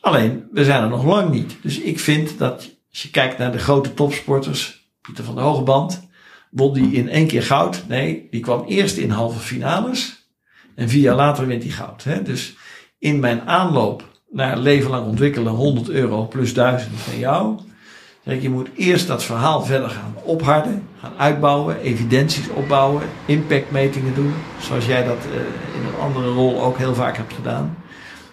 Alleen, 0.00 0.44
we 0.52 0.64
zijn 0.64 0.82
er 0.82 0.88
nog 0.88 1.04
lang 1.04 1.30
niet. 1.30 1.56
Dus 1.62 1.78
ik 1.78 2.00
vind 2.00 2.38
dat 2.38 2.76
als 2.90 3.02
je 3.02 3.10
kijkt 3.10 3.38
naar 3.38 3.52
de 3.52 3.58
grote 3.58 3.94
topsporters, 3.94 4.90
Pieter 5.00 5.24
van 5.24 5.34
der 5.34 5.44
Hogeband, 5.44 6.08
won 6.50 6.74
die 6.74 6.92
in 6.92 7.08
één 7.08 7.26
keer 7.26 7.42
goud. 7.42 7.84
Nee, 7.88 8.26
die 8.30 8.40
kwam 8.40 8.64
eerst 8.66 8.96
in 8.96 9.10
halve 9.10 9.38
finales 9.38 10.28
en 10.74 10.88
vier 10.88 11.02
jaar 11.02 11.16
later 11.16 11.46
wint 11.46 11.62
hij 11.62 11.72
goud. 11.72 12.04
Hè? 12.04 12.22
Dus 12.22 12.56
in 12.98 13.20
mijn 13.20 13.40
aanloop 13.48 14.04
naar 14.30 14.58
leven 14.58 14.90
lang 14.90 15.06
ontwikkelen 15.06 15.52
100 15.52 15.88
euro 15.88 16.26
plus 16.26 16.54
1000 16.54 16.90
van 16.96 17.18
jou. 17.18 17.58
Zeg 18.24 18.42
je 18.42 18.50
moet 18.50 18.68
eerst 18.76 19.06
dat 19.06 19.24
verhaal 19.24 19.62
verder 19.62 19.90
gaan 19.90 20.14
opharden, 20.24 20.82
gaan 21.00 21.12
uitbouwen, 21.16 21.80
evidenties 21.80 22.48
opbouwen, 22.48 23.02
impactmetingen 23.26 24.14
doen, 24.14 24.32
zoals 24.60 24.86
jij 24.86 25.04
dat 25.04 25.16
uh, 25.16 25.34
in 25.80 25.86
een 25.86 26.00
andere 26.00 26.28
rol 26.28 26.62
ook 26.62 26.78
heel 26.78 26.94
vaak 26.94 27.16
hebt 27.16 27.32
gedaan. 27.32 27.76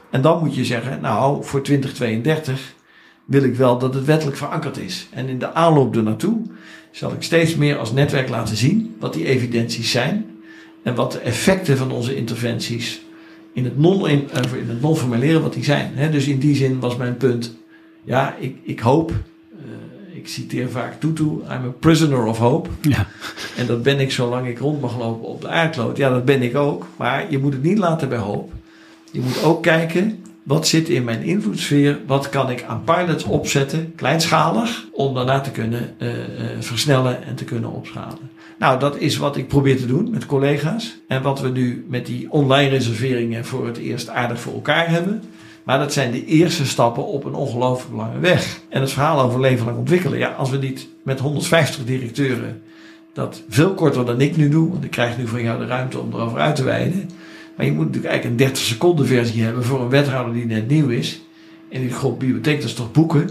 En 0.09 0.21
dan 0.21 0.39
moet 0.39 0.55
je 0.55 0.65
zeggen, 0.65 1.01
nou 1.01 1.43
voor 1.43 1.61
2032 1.61 2.73
wil 3.25 3.43
ik 3.43 3.55
wel 3.55 3.77
dat 3.77 3.93
het 3.93 4.05
wettelijk 4.05 4.37
verankerd 4.37 4.77
is. 4.77 5.07
En 5.11 5.27
in 5.27 5.39
de 5.39 5.53
aanloop 5.53 5.95
ernaartoe 5.95 6.41
zal 6.91 7.11
ik 7.11 7.23
steeds 7.23 7.55
meer 7.55 7.77
als 7.77 7.91
netwerk 7.91 8.29
laten 8.29 8.57
zien 8.57 8.95
wat 8.99 9.13
die 9.13 9.25
evidenties 9.25 9.91
zijn 9.91 10.25
en 10.83 10.95
wat 10.95 11.11
de 11.11 11.19
effecten 11.19 11.77
van 11.77 11.91
onze 11.91 12.15
interventies 12.15 13.04
in 13.55 13.63
het 13.63 13.79
non, 13.79 14.09
in, 14.09 14.29
in 14.57 14.69
het 14.69 14.81
non 14.81 14.97
formuleren 14.97 15.41
wat 15.41 15.53
die 15.53 15.63
zijn. 15.63 15.91
He, 15.95 16.09
dus 16.09 16.27
in 16.27 16.39
die 16.39 16.55
zin 16.55 16.79
was 16.79 16.95
mijn 16.95 17.17
punt, 17.17 17.55
ja, 18.03 18.35
ik, 18.39 18.57
ik 18.63 18.79
hoop, 18.79 19.11
uh, 19.11 20.17
ik 20.17 20.27
citeer 20.27 20.69
vaak 20.69 20.99
Tutu, 20.99 21.23
I'm 21.23 21.49
a 21.49 21.73
prisoner 21.79 22.25
of 22.25 22.37
hope. 22.37 22.69
Ja. 22.81 23.07
En 23.57 23.65
dat 23.65 23.83
ben 23.83 23.99
ik 23.99 24.11
zolang 24.11 24.47
ik 24.47 24.59
rond 24.59 24.81
mag 24.81 24.97
lopen 24.97 25.27
op 25.27 25.41
de 25.41 25.47
aardkloot. 25.47 25.97
Ja, 25.97 26.09
dat 26.09 26.25
ben 26.25 26.41
ik 26.41 26.55
ook. 26.55 26.87
Maar 26.95 27.31
je 27.31 27.39
moet 27.39 27.53
het 27.53 27.63
niet 27.63 27.77
laten 27.77 28.09
bij 28.09 28.17
hoop. 28.17 28.51
Je 29.11 29.19
moet 29.19 29.43
ook 29.43 29.63
kijken, 29.63 30.19
wat 30.43 30.67
zit 30.67 30.89
in 30.89 31.03
mijn 31.03 31.23
invloedssfeer? 31.23 31.99
Wat 32.07 32.29
kan 32.29 32.49
ik 32.49 32.63
aan 32.63 32.83
pilots 32.83 33.23
opzetten, 33.23 33.93
kleinschalig, 33.95 34.85
om 34.91 35.13
daarna 35.13 35.41
te 35.41 35.51
kunnen 35.51 35.95
uh, 35.99 36.09
versnellen 36.59 37.23
en 37.23 37.35
te 37.35 37.43
kunnen 37.43 37.71
opschalen? 37.71 38.29
Nou, 38.59 38.79
dat 38.79 38.97
is 38.97 39.17
wat 39.17 39.37
ik 39.37 39.47
probeer 39.47 39.77
te 39.77 39.85
doen 39.85 40.09
met 40.09 40.25
collega's. 40.25 40.97
En 41.07 41.21
wat 41.21 41.39
we 41.39 41.49
nu 41.49 41.85
met 41.89 42.05
die 42.05 42.31
online 42.31 42.69
reserveringen 42.69 43.45
voor 43.45 43.65
het 43.65 43.77
eerst 43.77 44.09
aardig 44.09 44.39
voor 44.39 44.53
elkaar 44.53 44.89
hebben. 44.89 45.21
Maar 45.63 45.79
dat 45.79 45.93
zijn 45.93 46.11
de 46.11 46.25
eerste 46.25 46.65
stappen 46.65 47.05
op 47.05 47.23
een 47.23 47.33
ongelooflijk 47.33 47.95
lange 47.95 48.19
weg. 48.19 48.59
En 48.69 48.81
het 48.81 48.91
verhaal 48.91 49.21
over 49.21 49.39
leven 49.39 49.65
lang 49.65 49.77
ontwikkelen. 49.77 50.19
Ja, 50.19 50.29
als 50.29 50.49
we 50.49 50.57
niet 50.57 50.87
met 51.03 51.19
150 51.19 51.85
directeuren 51.85 52.61
dat 53.13 53.43
veel 53.49 53.73
korter 53.73 54.05
dan 54.05 54.21
ik 54.21 54.37
nu 54.37 54.49
doe. 54.49 54.71
Want 54.71 54.83
ik 54.83 54.91
krijg 54.91 55.17
nu 55.17 55.27
van 55.27 55.43
jou 55.43 55.59
de 55.59 55.65
ruimte 55.65 55.99
om 55.99 56.13
erover 56.13 56.39
uit 56.39 56.55
te 56.55 56.63
wijden. 56.63 57.09
Maar 57.55 57.65
je 57.65 57.71
moet 57.71 57.85
natuurlijk 57.85 58.13
eigenlijk 58.13 58.41
een 58.41 58.45
30 58.47 58.63
seconden 58.63 59.07
versie 59.07 59.43
hebben 59.43 59.63
voor 59.63 59.81
een 59.81 59.89
wethouder 59.89 60.33
die 60.33 60.45
net 60.45 60.67
nieuw 60.67 60.89
is. 60.89 61.21
En 61.69 61.81
die 61.81 61.93
god 61.93 62.17
bibliotheek, 62.17 62.59
dat 62.59 62.69
is 62.69 62.75
toch 62.75 62.91
boeken? 62.91 63.29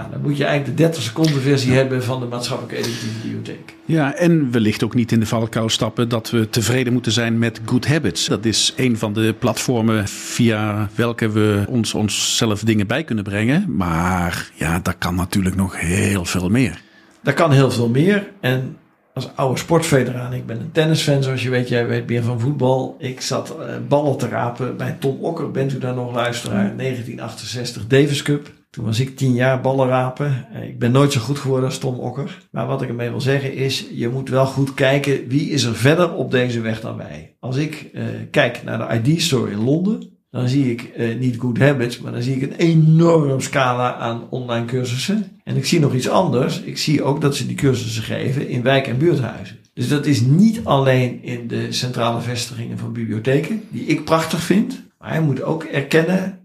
Nou, 0.00 0.12
dan 0.12 0.20
moet 0.20 0.36
je 0.36 0.44
eigenlijk 0.44 0.76
de 0.76 0.82
30 0.82 1.02
seconden 1.02 1.40
versie 1.40 1.72
hebben 1.72 2.04
van 2.04 2.20
de 2.20 2.26
maatschappelijke 2.26 2.76
educatieve 2.76 3.18
bibliotheek. 3.22 3.74
Ja, 3.84 4.14
en 4.14 4.50
wellicht 4.50 4.84
ook 4.84 4.94
niet 4.94 5.12
in 5.12 5.20
de 5.20 5.26
valkuil 5.26 5.68
stappen 5.68 6.08
dat 6.08 6.30
we 6.30 6.48
tevreden 6.48 6.92
moeten 6.92 7.12
zijn 7.12 7.38
met 7.38 7.60
Good 7.64 7.86
Habits. 7.86 8.26
Dat 8.26 8.44
is 8.44 8.72
een 8.76 8.98
van 8.98 9.12
de 9.12 9.34
platformen 9.38 10.08
via 10.08 10.88
welke 10.94 11.30
we 11.30 11.64
ons 11.68 11.94
onszelf 11.94 12.60
dingen 12.60 12.86
bij 12.86 13.04
kunnen 13.04 13.24
brengen. 13.24 13.76
Maar 13.76 14.50
ja, 14.54 14.78
daar 14.78 14.96
kan 14.98 15.14
natuurlijk 15.14 15.56
nog 15.56 15.80
heel 15.80 16.24
veel 16.24 16.48
meer. 16.48 16.80
Daar 17.22 17.34
kan 17.34 17.52
heel 17.52 17.70
veel 17.70 17.88
meer. 17.88 18.30
En 18.40 18.76
als 19.14 19.30
oude 19.34 19.58
sportveteraan, 19.58 20.32
ik 20.32 20.46
ben 20.46 20.60
een 20.60 20.72
tennisfan 20.72 21.22
zoals 21.22 21.42
je 21.42 21.50
weet, 21.50 21.68
jij 21.68 21.86
weet 21.86 22.06
meer 22.06 22.22
van 22.22 22.40
voetbal. 22.40 22.96
Ik 22.98 23.20
zat 23.20 23.56
uh, 23.58 23.66
ballen 23.88 24.16
te 24.16 24.28
rapen 24.28 24.76
bij 24.76 24.96
Tom 25.00 25.16
Okker, 25.20 25.50
bent 25.50 25.72
u 25.72 25.78
daar 25.78 25.94
nog 25.94 26.14
luisteraar? 26.14 26.76
1968 26.76 27.86
Davis 27.86 28.22
Cup. 28.22 28.50
Toen 28.70 28.84
was 28.84 29.00
ik 29.00 29.16
tien 29.16 29.34
jaar 29.34 29.60
ballen 29.60 29.88
rapen. 29.88 30.46
Ik 30.62 30.78
ben 30.78 30.92
nooit 30.92 31.12
zo 31.12 31.20
goed 31.20 31.38
geworden 31.38 31.68
als 31.68 31.78
Tom 31.78 31.98
Okker. 31.98 32.46
Maar 32.50 32.66
wat 32.66 32.82
ik 32.82 32.88
ermee 32.88 33.10
wil 33.10 33.20
zeggen 33.20 33.54
is, 33.54 33.86
je 33.92 34.08
moet 34.08 34.28
wel 34.28 34.46
goed 34.46 34.74
kijken 34.74 35.28
wie 35.28 35.50
is 35.50 35.64
er 35.64 35.76
verder 35.76 36.14
op 36.14 36.30
deze 36.30 36.60
weg 36.60 36.80
dan 36.80 36.96
wij. 36.96 37.36
Als 37.40 37.56
ik 37.56 37.90
uh, 37.92 38.04
kijk 38.30 38.62
naar 38.64 39.02
de 39.02 39.10
ID-store 39.10 39.50
in 39.50 39.64
Londen, 39.64 40.18
dan 40.30 40.48
zie 40.48 40.70
ik 40.70 40.90
uh, 40.96 41.18
niet 41.18 41.36
Good 41.38 41.58
Habits, 41.58 41.98
maar 41.98 42.12
dan 42.12 42.22
zie 42.22 42.36
ik 42.36 42.42
een 42.42 42.56
enorm 42.56 43.40
scala 43.40 43.94
aan 43.94 44.30
online 44.30 44.66
cursussen. 44.66 45.40
En 45.44 45.56
ik 45.56 45.66
zie 45.66 45.80
nog 45.80 45.94
iets 45.94 46.08
anders. 46.08 46.60
Ik 46.60 46.78
zie 46.78 47.02
ook 47.02 47.20
dat 47.20 47.36
ze 47.36 47.46
die 47.46 47.56
cursussen 47.56 48.02
geven 48.02 48.48
in 48.48 48.62
wijk- 48.62 48.86
en 48.86 48.98
buurthuizen. 48.98 49.58
Dus 49.74 49.88
dat 49.88 50.06
is 50.06 50.20
niet 50.20 50.60
alleen 50.64 51.22
in 51.22 51.48
de 51.48 51.72
centrale 51.72 52.20
vestigingen 52.20 52.78
van 52.78 52.92
bibliotheken, 52.92 53.62
die 53.70 53.84
ik 53.84 54.04
prachtig 54.04 54.40
vind. 54.40 54.82
Maar 54.98 55.14
je 55.14 55.20
moet 55.20 55.42
ook 55.42 55.64
erkennen 55.64 56.39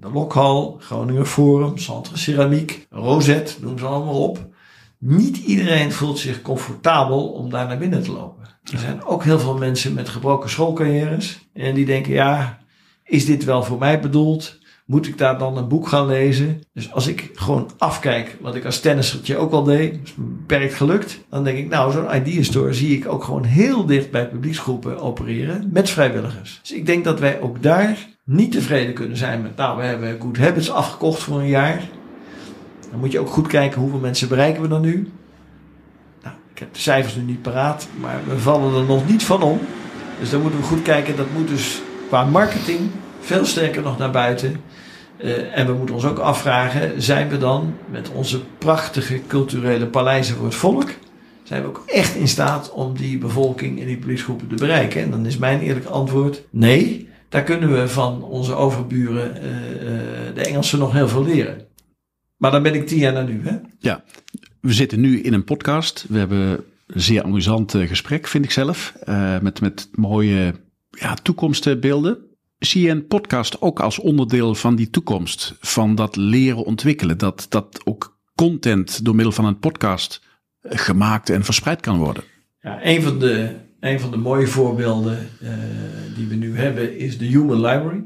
de 0.00 0.10
Lokhal, 0.12 0.76
Groninger 0.80 1.24
Forum, 1.24 1.78
Centre 1.78 2.16
Ceramiek, 2.16 2.86
Rosette, 2.90 3.54
noem 3.60 3.78
ze 3.78 3.86
allemaal 3.86 4.22
op. 4.22 4.48
Niet 4.98 5.36
iedereen 5.36 5.92
voelt 5.92 6.18
zich 6.18 6.42
comfortabel 6.42 7.28
om 7.28 7.50
daar 7.50 7.66
naar 7.66 7.78
binnen 7.78 8.02
te 8.02 8.12
lopen. 8.12 8.44
Er 8.72 8.78
zijn 8.78 9.04
ook 9.04 9.24
heel 9.24 9.38
veel 9.38 9.56
mensen 9.56 9.94
met 9.94 10.08
gebroken 10.08 10.50
schoolcarrières. 10.50 11.48
En 11.52 11.74
die 11.74 11.84
denken, 11.84 12.12
ja, 12.12 12.58
is 13.04 13.24
dit 13.24 13.44
wel 13.44 13.62
voor 13.62 13.78
mij 13.78 14.00
bedoeld? 14.00 14.58
Moet 14.86 15.06
ik 15.06 15.18
daar 15.18 15.38
dan 15.38 15.56
een 15.56 15.68
boek 15.68 15.88
gaan 15.88 16.06
lezen? 16.06 16.60
Dus 16.72 16.92
als 16.92 17.06
ik 17.06 17.30
gewoon 17.34 17.70
afkijk, 17.78 18.36
wat 18.40 18.54
ik 18.54 18.64
als 18.64 18.80
tennissertje 18.80 19.36
ook 19.36 19.52
al 19.52 19.62
deed, 19.62 19.98
is 20.04 20.14
beperkt 20.14 20.74
gelukt. 20.74 21.20
Dan 21.30 21.44
denk 21.44 21.58
ik, 21.58 21.68
nou, 21.68 21.92
zo'n 21.92 22.16
idea 22.16 22.42
store 22.42 22.72
zie 22.72 22.96
ik 22.96 23.08
ook 23.08 23.24
gewoon 23.24 23.44
heel 23.44 23.86
dicht 23.86 24.10
bij 24.10 24.28
publieksgroepen 24.28 24.98
opereren 24.98 25.68
met 25.72 25.90
vrijwilligers. 25.90 26.58
Dus 26.62 26.72
ik 26.72 26.86
denk 26.86 27.04
dat 27.04 27.20
wij 27.20 27.40
ook 27.40 27.62
daar 27.62 28.15
niet 28.26 28.52
tevreden 28.52 28.94
kunnen 28.94 29.16
zijn 29.16 29.42
met, 29.42 29.56
nou, 29.56 29.78
we 29.78 29.84
hebben 29.84 30.20
Good 30.20 30.38
Habits 30.38 30.70
afgekocht 30.70 31.22
voor 31.22 31.38
een 31.38 31.48
jaar. 31.48 31.88
Dan 32.90 33.00
moet 33.00 33.12
je 33.12 33.18
ook 33.18 33.28
goed 33.28 33.46
kijken 33.46 33.80
hoeveel 33.80 33.98
mensen 33.98 34.28
bereiken 34.28 34.62
we 34.62 34.68
dan 34.68 34.80
nu. 34.80 35.10
Nou, 36.22 36.34
ik 36.52 36.58
heb 36.58 36.74
de 36.74 36.80
cijfers 36.80 37.14
nu 37.14 37.22
niet 37.22 37.42
paraat, 37.42 37.88
maar 38.00 38.20
we 38.28 38.38
vallen 38.38 38.80
er 38.80 38.86
nog 38.86 39.08
niet 39.08 39.24
van 39.24 39.42
om. 39.42 39.60
Dus 40.20 40.30
dan 40.30 40.40
moeten 40.40 40.60
we 40.60 40.66
goed 40.66 40.82
kijken. 40.82 41.16
Dat 41.16 41.32
moet 41.36 41.48
dus 41.48 41.82
qua 42.08 42.24
marketing 42.24 42.80
veel 43.20 43.44
sterker 43.44 43.82
nog 43.82 43.98
naar 43.98 44.10
buiten. 44.10 44.56
Uh, 45.18 45.58
en 45.58 45.66
we 45.66 45.72
moeten 45.72 45.94
ons 45.94 46.04
ook 46.04 46.18
afvragen: 46.18 47.02
zijn 47.02 47.28
we 47.28 47.38
dan 47.38 47.74
met 47.90 48.10
onze 48.10 48.40
prachtige 48.58 49.20
culturele 49.26 49.86
paleizen 49.86 50.36
voor 50.36 50.44
het 50.44 50.54
volk, 50.54 50.90
zijn 51.42 51.62
we 51.62 51.68
ook 51.68 51.82
echt 51.86 52.14
in 52.14 52.28
staat 52.28 52.72
om 52.72 52.96
die 52.96 53.18
bevolking 53.18 53.80
en 53.80 53.86
die 53.86 53.98
politiegroepen 53.98 54.48
te 54.48 54.54
bereiken? 54.54 55.02
En 55.02 55.10
dan 55.10 55.26
is 55.26 55.38
mijn 55.38 55.60
eerlijk 55.60 55.86
antwoord: 55.86 56.42
nee. 56.50 57.08
Daar 57.36 57.44
kunnen 57.44 57.72
we 57.72 57.88
van 57.88 58.22
onze 58.22 58.54
overburen, 58.54 59.36
uh, 59.36 59.44
uh, 59.44 60.34
de 60.34 60.44
Engelsen, 60.46 60.78
nog 60.78 60.92
heel 60.92 61.08
veel 61.08 61.24
leren. 61.24 61.66
Maar 62.36 62.50
dan 62.50 62.62
ben 62.62 62.74
ik 62.74 62.86
tien 62.86 62.98
jaar 62.98 63.12
naar 63.12 63.24
nu, 63.24 63.40
hè? 63.44 63.56
Ja, 63.78 64.04
we 64.60 64.72
zitten 64.72 65.00
nu 65.00 65.20
in 65.20 65.32
een 65.32 65.44
podcast. 65.44 66.04
We 66.08 66.18
hebben 66.18 66.64
een 66.86 67.00
zeer 67.00 67.22
amusant 67.22 67.72
gesprek, 67.72 68.26
vind 68.26 68.44
ik 68.44 68.50
zelf. 68.50 68.94
met, 69.42 69.60
met 69.60 69.88
mooie 69.92 70.54
ja, 70.90 71.14
toekomstbeelden. 71.14 72.18
Zie 72.58 72.82
je 72.82 72.90
een 72.90 73.06
podcast 73.06 73.60
ook 73.60 73.80
als 73.80 73.98
onderdeel 73.98 74.54
van 74.54 74.76
die 74.76 74.90
toekomst? 74.90 75.56
Van 75.60 75.94
dat 75.94 76.16
leren 76.16 76.64
ontwikkelen? 76.64 77.18
Dat, 77.18 77.46
dat 77.48 77.80
ook 77.84 78.18
content 78.34 79.04
door 79.04 79.14
middel 79.14 79.32
van 79.32 79.44
een 79.44 79.58
podcast 79.58 80.22
gemaakt 80.62 81.30
en 81.30 81.44
verspreid 81.44 81.80
kan 81.80 81.98
worden? 81.98 82.24
Ja, 82.60 82.78
een 82.82 83.02
van 83.02 83.18
de, 83.18 83.54
een 83.86 84.00
van 84.00 84.10
de 84.10 84.16
mooie 84.16 84.46
voorbeelden 84.46 85.28
uh, 85.42 85.50
die 86.14 86.26
we 86.26 86.34
nu 86.34 86.58
hebben 86.58 86.98
is 86.98 87.18
de 87.18 87.24
Human 87.24 87.60
Library. 87.60 88.04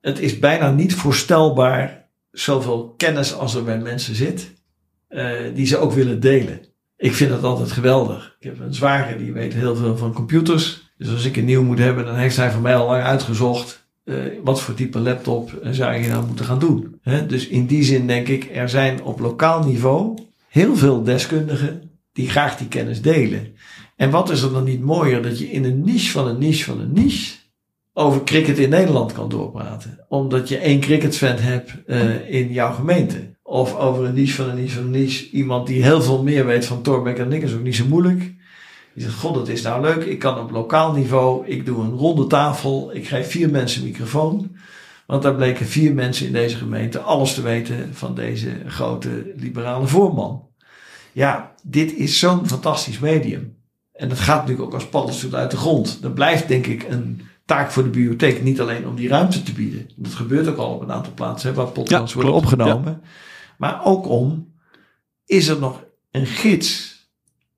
Het 0.00 0.18
is 0.18 0.38
bijna 0.38 0.70
niet 0.70 0.94
voorstelbaar 0.94 2.08
zoveel 2.30 2.94
kennis 2.96 3.34
als 3.34 3.54
er 3.54 3.64
bij 3.64 3.78
mensen 3.78 4.14
zit, 4.14 4.52
uh, 5.10 5.30
die 5.54 5.66
ze 5.66 5.78
ook 5.78 5.92
willen 5.92 6.20
delen. 6.20 6.60
Ik 6.96 7.14
vind 7.14 7.30
dat 7.30 7.42
altijd 7.42 7.72
geweldig. 7.72 8.36
Ik 8.40 8.46
heb 8.46 8.60
een 8.60 8.74
zwager 8.74 9.18
die 9.18 9.32
weet 9.32 9.54
heel 9.54 9.76
veel 9.76 9.96
van 9.96 10.12
computers. 10.12 10.92
Dus 10.98 11.10
als 11.10 11.24
ik 11.24 11.36
een 11.36 11.44
nieuw 11.44 11.62
moet 11.62 11.78
hebben, 11.78 12.04
dan 12.04 12.16
heeft 12.16 12.36
hij 12.36 12.50
voor 12.50 12.62
mij 12.62 12.76
al 12.76 12.86
lang 12.86 13.02
uitgezocht 13.02 13.86
uh, 14.04 14.16
wat 14.44 14.60
voor 14.60 14.74
type 14.74 14.98
laptop 14.98 15.50
zou 15.70 15.94
je 15.94 16.08
nou 16.08 16.26
moeten 16.26 16.44
gaan 16.44 16.58
doen. 16.58 17.00
Dus 17.26 17.46
in 17.46 17.66
die 17.66 17.82
zin 17.82 18.06
denk 18.06 18.28
ik, 18.28 18.50
er 18.54 18.68
zijn 18.68 19.02
op 19.02 19.20
lokaal 19.20 19.64
niveau 19.64 20.18
heel 20.48 20.76
veel 20.76 21.02
deskundigen 21.02 21.90
die 22.12 22.28
graag 22.28 22.56
die 22.56 22.68
kennis 22.68 23.02
delen. 23.02 23.56
En 23.98 24.10
wat 24.10 24.30
is 24.30 24.42
er 24.42 24.52
dan 24.52 24.64
niet 24.64 24.80
mooier 24.80 25.22
dat 25.22 25.38
je 25.38 25.50
in 25.50 25.64
een 25.64 25.84
niche 25.84 26.10
van 26.10 26.28
een 26.28 26.38
niche 26.38 26.64
van 26.64 26.80
een 26.80 26.92
niche 26.92 27.36
over 27.92 28.24
cricket 28.24 28.58
in 28.58 28.68
Nederland 28.68 29.12
kan 29.12 29.28
doorpraten. 29.28 30.04
Omdat 30.08 30.48
je 30.48 30.58
één 30.58 30.80
cricketfan 30.80 31.36
hebt 31.36 31.72
uh, 31.86 32.34
in 32.34 32.52
jouw 32.52 32.72
gemeente. 32.72 33.36
Of 33.42 33.76
over 33.76 34.04
een 34.04 34.14
niche 34.14 34.34
van 34.34 34.48
een 34.48 34.56
niche 34.56 34.74
van 34.74 34.84
een 34.84 34.90
niche. 34.90 35.30
Iemand 35.30 35.66
die 35.66 35.82
heel 35.82 36.02
veel 36.02 36.22
meer 36.22 36.46
weet 36.46 36.66
van 36.66 36.82
Torbeck 36.82 37.18
en 37.18 37.28
Nick 37.28 37.42
is 37.42 37.54
ook 37.54 37.62
niet 37.62 37.76
zo 37.76 37.84
moeilijk. 37.86 38.18
Die 38.94 39.02
zegt, 39.02 39.14
god, 39.14 39.34
dat 39.34 39.48
is 39.48 39.62
nou 39.62 39.82
leuk. 39.82 40.04
Ik 40.04 40.18
kan 40.18 40.38
op 40.38 40.50
lokaal 40.50 40.92
niveau, 40.92 41.46
ik 41.46 41.66
doe 41.66 41.82
een 41.82 41.96
ronde 41.96 42.26
tafel. 42.26 42.94
Ik 42.94 43.08
geef 43.08 43.30
vier 43.30 43.50
mensen 43.50 43.80
een 43.80 43.88
microfoon. 43.88 44.56
Want 45.06 45.22
daar 45.22 45.34
bleken 45.34 45.66
vier 45.66 45.94
mensen 45.94 46.26
in 46.26 46.32
deze 46.32 46.56
gemeente 46.56 47.00
alles 47.00 47.34
te 47.34 47.42
weten 47.42 47.88
van 47.92 48.14
deze 48.14 48.50
grote 48.66 49.32
liberale 49.36 49.86
voorman. 49.86 50.46
Ja, 51.12 51.54
dit 51.62 51.94
is 51.94 52.18
zo'n 52.18 52.48
fantastisch 52.48 52.98
medium. 52.98 53.57
En 53.98 54.08
dat 54.08 54.18
gaat 54.18 54.40
natuurlijk 54.40 54.66
ook 54.66 54.74
als 54.74 54.88
paddenstoel 54.88 55.34
uit 55.34 55.50
de 55.50 55.56
grond. 55.56 56.02
Dat 56.02 56.14
blijft 56.14 56.48
denk 56.48 56.66
ik 56.66 56.86
een 56.88 57.20
taak 57.44 57.70
voor 57.70 57.82
de 57.82 57.88
bibliotheek. 57.88 58.42
Niet 58.42 58.60
alleen 58.60 58.86
om 58.86 58.96
die 58.96 59.08
ruimte 59.08 59.42
te 59.42 59.52
bieden. 59.52 59.90
Dat 59.96 60.14
gebeurt 60.14 60.48
ook 60.48 60.56
al 60.56 60.74
op 60.74 60.82
een 60.82 60.92
aantal 60.92 61.12
plaatsen 61.14 61.50
hè, 61.50 61.56
waar 61.56 61.66
podcasts 61.66 62.08
ja, 62.08 62.14
worden 62.14 62.34
opgenomen. 62.34 63.00
Ja. 63.02 63.08
Maar 63.58 63.84
ook 63.84 64.06
om, 64.06 64.52
is 65.26 65.48
er 65.48 65.58
nog 65.58 65.84
een 66.10 66.26
gids 66.26 66.96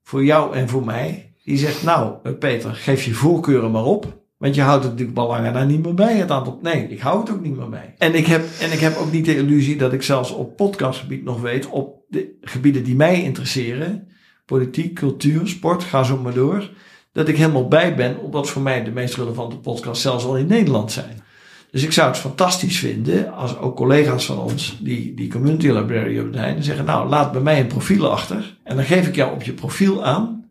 voor 0.03 0.23
jou 0.23 0.55
en 0.55 0.69
voor 0.69 0.85
mij 0.85 1.33
die 1.43 1.57
zegt, 1.57 1.83
nou 1.83 2.15
eh, 2.23 2.31
Peter, 2.39 2.73
geef 2.75 3.03
je 3.03 3.13
voorkeuren 3.13 3.71
maar 3.71 3.85
op. 3.85 4.19
Want 4.37 4.55
je 4.55 4.61
houdt 4.61 4.83
het 4.83 4.91
natuurlijk 4.91 5.17
belangen 5.17 5.53
daar 5.53 5.65
niet 5.65 5.83
meer 5.83 5.93
bij. 5.93 6.17
Het 6.17 6.31
aantal, 6.31 6.59
nee, 6.61 6.87
ik 6.87 6.99
hou 6.99 7.19
het 7.19 7.31
ook 7.31 7.41
niet 7.41 7.57
meer 7.57 7.69
bij. 7.69 7.95
En 7.97 8.15
ik, 8.15 8.25
heb, 8.25 8.45
en 8.59 8.71
ik 8.71 8.79
heb 8.79 8.97
ook 8.97 9.11
niet 9.11 9.25
de 9.25 9.35
illusie 9.35 9.77
dat 9.77 9.93
ik 9.93 10.01
zelfs 10.01 10.31
op 10.31 10.55
podcastgebied 10.55 11.23
nog 11.23 11.41
weet, 11.41 11.67
op 11.67 12.03
de 12.07 12.37
gebieden 12.41 12.83
die 12.83 12.95
mij 12.95 13.23
interesseren, 13.23 14.07
politiek, 14.51 14.93
cultuur, 14.93 15.47
sport, 15.47 15.83
ga 15.83 16.03
zo 16.03 16.17
maar 16.17 16.33
door, 16.33 16.69
dat 17.11 17.27
ik 17.27 17.37
helemaal 17.37 17.67
bij 17.67 17.95
ben, 17.95 18.19
omdat 18.19 18.49
voor 18.49 18.61
mij 18.61 18.83
de 18.83 18.91
meest 18.91 19.15
relevante 19.15 19.55
podcasts 19.55 20.01
zelfs 20.01 20.25
al 20.25 20.37
in 20.37 20.47
Nederland 20.47 20.91
zijn. 20.91 21.23
Dus 21.71 21.83
ik 21.83 21.91
zou 21.91 22.07
het 22.07 22.17
fantastisch 22.17 22.79
vinden 22.79 23.33
als 23.33 23.57
ook 23.57 23.75
collega's 23.75 24.25
van 24.25 24.39
ons 24.39 24.77
die, 24.81 25.13
die 25.13 25.29
community 25.29 25.67
librarian 25.67 26.33
zijn, 26.33 26.63
zeggen, 26.63 26.85
nou 26.85 27.09
laat 27.09 27.31
bij 27.31 27.41
mij 27.41 27.59
een 27.59 27.67
profiel 27.67 28.11
achter 28.11 28.57
en 28.63 28.75
dan 28.75 28.85
geef 28.85 29.07
ik 29.07 29.15
jou 29.15 29.33
op 29.33 29.43
je 29.43 29.53
profiel 29.53 30.03
aan 30.03 30.49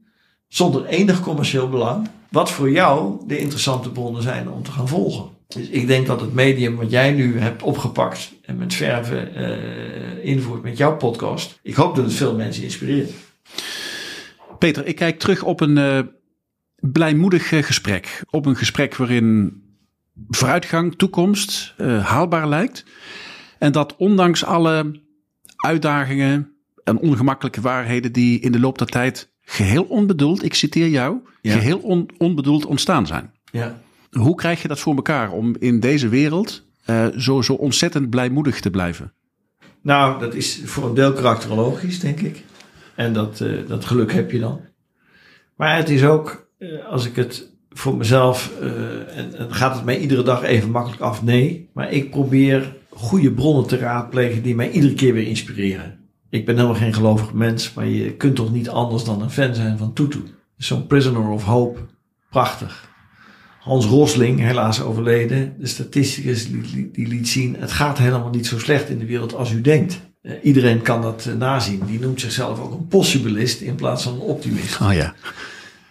zonder 0.48 0.84
enig 0.86 1.20
commercieel 1.20 1.68
belang, 1.68 2.08
wat 2.28 2.50
voor 2.50 2.70
jou 2.70 3.16
de 3.26 3.38
interessante 3.38 3.90
bronnen 3.90 4.22
zijn 4.22 4.50
om 4.50 4.62
te 4.62 4.70
gaan 4.70 4.88
volgen. 4.88 5.24
Dus 5.48 5.68
ik 5.68 5.86
denk 5.86 6.06
dat 6.06 6.20
het 6.20 6.34
medium 6.34 6.76
wat 6.76 6.90
jij 6.90 7.10
nu 7.10 7.38
hebt 7.38 7.62
opgepakt 7.62 8.32
en 8.42 8.56
met 8.56 8.74
verven 8.74 9.28
uh, 9.36 10.24
invoert 10.24 10.62
met 10.62 10.76
jouw 10.76 10.96
podcast, 10.96 11.58
ik 11.62 11.74
hoop 11.74 11.96
dat 11.96 12.04
het 12.04 12.14
veel 12.14 12.34
mensen 12.34 12.62
inspireert. 12.62 13.10
Peter, 14.61 14.87
ik 14.87 14.96
kijk 14.96 15.18
terug 15.18 15.42
op 15.42 15.61
een 15.61 15.77
uh, 15.77 16.01
blijmoedig 16.77 17.53
uh, 17.53 17.62
gesprek. 17.62 18.23
Op 18.31 18.46
een 18.46 18.57
gesprek 18.57 18.96
waarin 18.96 19.62
vooruitgang, 20.29 20.96
toekomst 20.96 21.75
haalbaar 22.03 22.49
lijkt. 22.49 22.85
En 23.59 23.73
dat 23.73 23.96
ondanks 23.96 24.44
alle 24.44 25.01
uitdagingen 25.57 26.53
en 26.85 26.99
ongemakkelijke 26.99 27.61
waarheden 27.61 28.12
die 28.12 28.40
in 28.40 28.53
de 28.53 28.61
loop 28.61 28.79
der 28.79 28.87
tijd 28.87 29.31
geheel 29.42 29.83
onbedoeld, 29.83 30.44
ik 30.44 30.55
citeer 30.55 30.88
jou, 30.88 31.18
geheel 31.42 31.79
on, 31.79 32.09
onbedoeld 32.18 32.66
ontstaan 32.66 33.07
zijn. 33.07 33.33
Ja. 33.53 33.81
Hoe 34.11 34.35
krijg 34.35 34.62
je 34.62 34.68
dat 34.68 34.81
voor 34.81 34.94
elkaar 34.94 35.33
om 35.33 35.57
in 35.59 35.81
deze 35.81 36.09
wereld 36.09 36.64
uh, 36.87 37.07
zo, 37.16 37.42
zo 37.42 37.53
ontzettend 37.53 38.11
blijmoedig 38.11 38.61
te 38.61 38.70
blijven? 38.70 39.12
Nou, 39.83 40.18
dat 40.18 40.35
is 40.35 40.61
voor 40.64 40.88
een 40.88 40.94
deel 40.94 41.12
karakterologisch, 41.12 42.01
denk 42.01 42.20
ik. 42.20 42.44
En 43.00 43.12
dat, 43.12 43.40
uh, 43.40 43.68
dat 43.68 43.84
geluk 43.84 44.12
heb 44.12 44.30
je 44.30 44.38
dan. 44.38 44.60
Maar 45.56 45.76
het 45.76 45.88
is 45.88 46.04
ook, 46.04 46.48
uh, 46.58 46.86
als 46.86 47.06
ik 47.06 47.16
het 47.16 47.50
voor 47.70 47.96
mezelf, 47.96 48.52
en, 49.14 49.34
en 49.38 49.54
gaat 49.54 49.74
het 49.74 49.84
mij 49.84 49.98
iedere 49.98 50.22
dag 50.22 50.42
even 50.42 50.70
makkelijk 50.70 51.02
af? 51.02 51.22
Nee. 51.22 51.68
Maar 51.72 51.92
ik 51.92 52.10
probeer 52.10 52.76
goede 52.90 53.32
bronnen 53.32 53.66
te 53.66 53.76
raadplegen 53.76 54.42
die 54.42 54.54
mij 54.54 54.70
iedere 54.70 54.94
keer 54.94 55.12
weer 55.12 55.26
inspireren. 55.26 55.98
Ik 56.30 56.46
ben 56.46 56.54
helemaal 56.54 56.76
geen 56.76 56.94
gelovig 56.94 57.32
mens, 57.32 57.72
maar 57.72 57.86
je 57.86 58.12
kunt 58.12 58.36
toch 58.36 58.52
niet 58.52 58.68
anders 58.68 59.04
dan 59.04 59.22
een 59.22 59.30
fan 59.30 59.54
zijn 59.54 59.78
van 59.78 59.92
Tutu. 59.92 60.22
Zo'n 60.56 60.86
Prisoner 60.86 61.28
of 61.28 61.44
Hope, 61.44 61.80
prachtig. 62.30 62.88
Hans 63.60 63.86
Rosling, 63.86 64.40
helaas 64.40 64.82
overleden, 64.82 65.54
de 65.58 65.66
statisticus 65.66 66.50
die, 66.50 66.90
die 66.92 67.08
liet 67.08 67.28
zien, 67.28 67.56
het 67.58 67.72
gaat 67.72 67.98
helemaal 67.98 68.30
niet 68.30 68.46
zo 68.46 68.58
slecht 68.58 68.88
in 68.88 68.98
de 68.98 69.06
wereld 69.06 69.34
als 69.34 69.52
u 69.52 69.60
denkt. 69.60 70.10
Uh, 70.22 70.33
iedereen 70.42 70.83
kan 70.83 71.02
dat 71.02 71.26
uh, 71.28 71.35
nazien. 71.35 71.83
Die 71.87 72.00
noemt 72.00 72.20
zichzelf 72.20 72.61
ook 72.61 72.72
een 72.72 72.87
possibilist 72.88 73.61
in 73.61 73.74
plaats 73.74 74.02
van 74.02 74.12
een 74.12 74.20
optimist. 74.20 74.80
Oh 74.80 74.92
ja. 74.92 75.14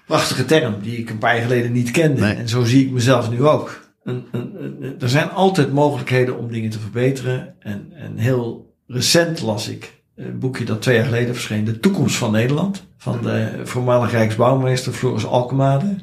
Prachtige 0.05 0.45
term 0.45 0.75
die 0.81 0.97
ik 0.97 1.09
een 1.09 1.17
paar 1.17 1.33
jaar 1.33 1.43
geleden 1.43 1.71
niet 1.71 1.91
kende. 1.91 2.21
Nee. 2.21 2.33
En 2.33 2.49
zo 2.49 2.63
zie 2.63 2.85
ik 2.85 2.91
mezelf 2.91 3.29
nu 3.29 3.45
ook. 3.45 3.87
Een, 4.03 4.25
een, 4.31 4.55
een, 4.63 4.95
er 4.99 5.09
zijn 5.09 5.29
altijd 5.29 5.73
mogelijkheden 5.73 6.37
om 6.37 6.51
dingen 6.51 6.69
te 6.69 6.79
verbeteren. 6.79 7.55
En, 7.59 7.91
en 7.93 8.17
heel 8.17 8.73
recent 8.87 9.41
las 9.41 9.67
ik 9.67 10.01
een 10.15 10.39
boekje 10.39 10.65
dat 10.65 10.81
twee 10.81 10.95
jaar 10.95 11.05
geleden 11.05 11.33
verscheen, 11.33 11.65
De 11.65 11.79
Toekomst 11.79 12.15
van 12.15 12.31
Nederland, 12.31 12.83
van 12.97 13.21
de 13.21 13.61
voormalige 13.63 14.15
Rijksbouwmeester 14.15 14.93
Floris 14.93 15.25
Alkemade. 15.25 15.95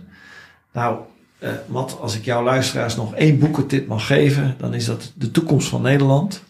Nou, 0.72 0.98
uh, 1.38 1.50
Matt, 1.66 2.00
als 2.00 2.16
ik 2.16 2.24
jouw 2.24 2.42
luisteraars 2.42 2.96
nog 2.96 3.14
één 3.14 3.38
boekentip 3.38 3.88
mag 3.88 4.06
geven, 4.06 4.54
dan 4.58 4.74
is 4.74 4.84
dat 4.84 5.12
De 5.14 5.30
Toekomst 5.30 5.68
van 5.68 5.82
Nederland, 5.82 6.42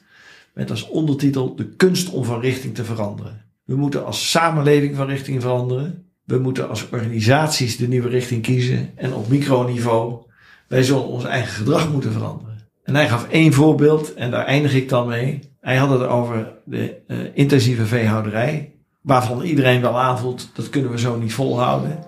met 0.56 0.70
als 0.70 0.88
ondertitel 0.88 1.54
De 1.54 1.68
kunst 1.68 2.10
om 2.10 2.24
van 2.24 2.40
richting 2.40 2.74
te 2.74 2.84
veranderen. 2.84 3.44
We 3.64 3.76
moeten 3.76 4.04
als 4.04 4.30
samenleving 4.30 4.96
van 4.96 5.06
richting 5.06 5.42
veranderen. 5.42 6.04
We 6.24 6.38
moeten 6.38 6.68
als 6.68 6.88
organisaties 6.90 7.76
de 7.76 7.88
nieuwe 7.88 8.08
richting 8.08 8.42
kiezen. 8.42 8.90
En 8.94 9.14
op 9.14 9.28
microniveau, 9.28 10.22
wij 10.68 10.82
zullen 10.82 11.06
ons 11.06 11.24
eigen 11.24 11.52
gedrag 11.52 11.92
moeten 11.92 12.12
veranderen. 12.12 12.58
En 12.82 12.94
hij 12.94 13.08
gaf 13.08 13.28
één 13.28 13.52
voorbeeld, 13.52 14.14
en 14.14 14.30
daar 14.30 14.44
eindig 14.44 14.74
ik 14.74 14.88
dan 14.88 15.06
mee. 15.06 15.40
Hij 15.60 15.76
had 15.76 15.90
het 15.90 16.08
over 16.08 16.52
de 16.64 16.96
uh, 17.06 17.18
intensieve 17.34 17.86
veehouderij, 17.86 18.72
waarvan 19.00 19.42
iedereen 19.42 19.80
wel 19.80 19.98
aanvoelt, 19.98 20.50
dat 20.54 20.70
kunnen 20.70 20.90
we 20.90 20.98
zo 20.98 21.18
niet 21.18 21.34
volhouden. 21.34 21.98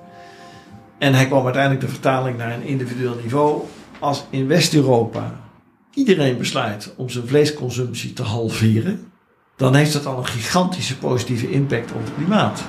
En 0.98 1.14
hij 1.14 1.26
kwam 1.26 1.44
uiteindelijk 1.44 1.84
de 1.84 1.92
vertaling 1.92 2.36
naar 2.36 2.52
een 2.52 2.66
individueel 2.66 3.16
niveau. 3.22 3.62
Als 3.98 4.24
in 4.30 4.46
West-Europa 4.46 5.47
iedereen 5.98 6.38
besluit 6.38 6.92
om 6.96 7.08
zijn 7.08 7.26
vleesconsumptie 7.26 8.12
te 8.12 8.22
halveren, 8.22 9.12
dan 9.56 9.74
heeft 9.74 9.92
dat 9.92 10.06
al 10.06 10.18
een 10.18 10.26
gigantische 10.26 10.98
positieve 10.98 11.50
impact 11.50 11.92
op 11.92 12.04
het 12.04 12.14
klimaat. 12.16 12.64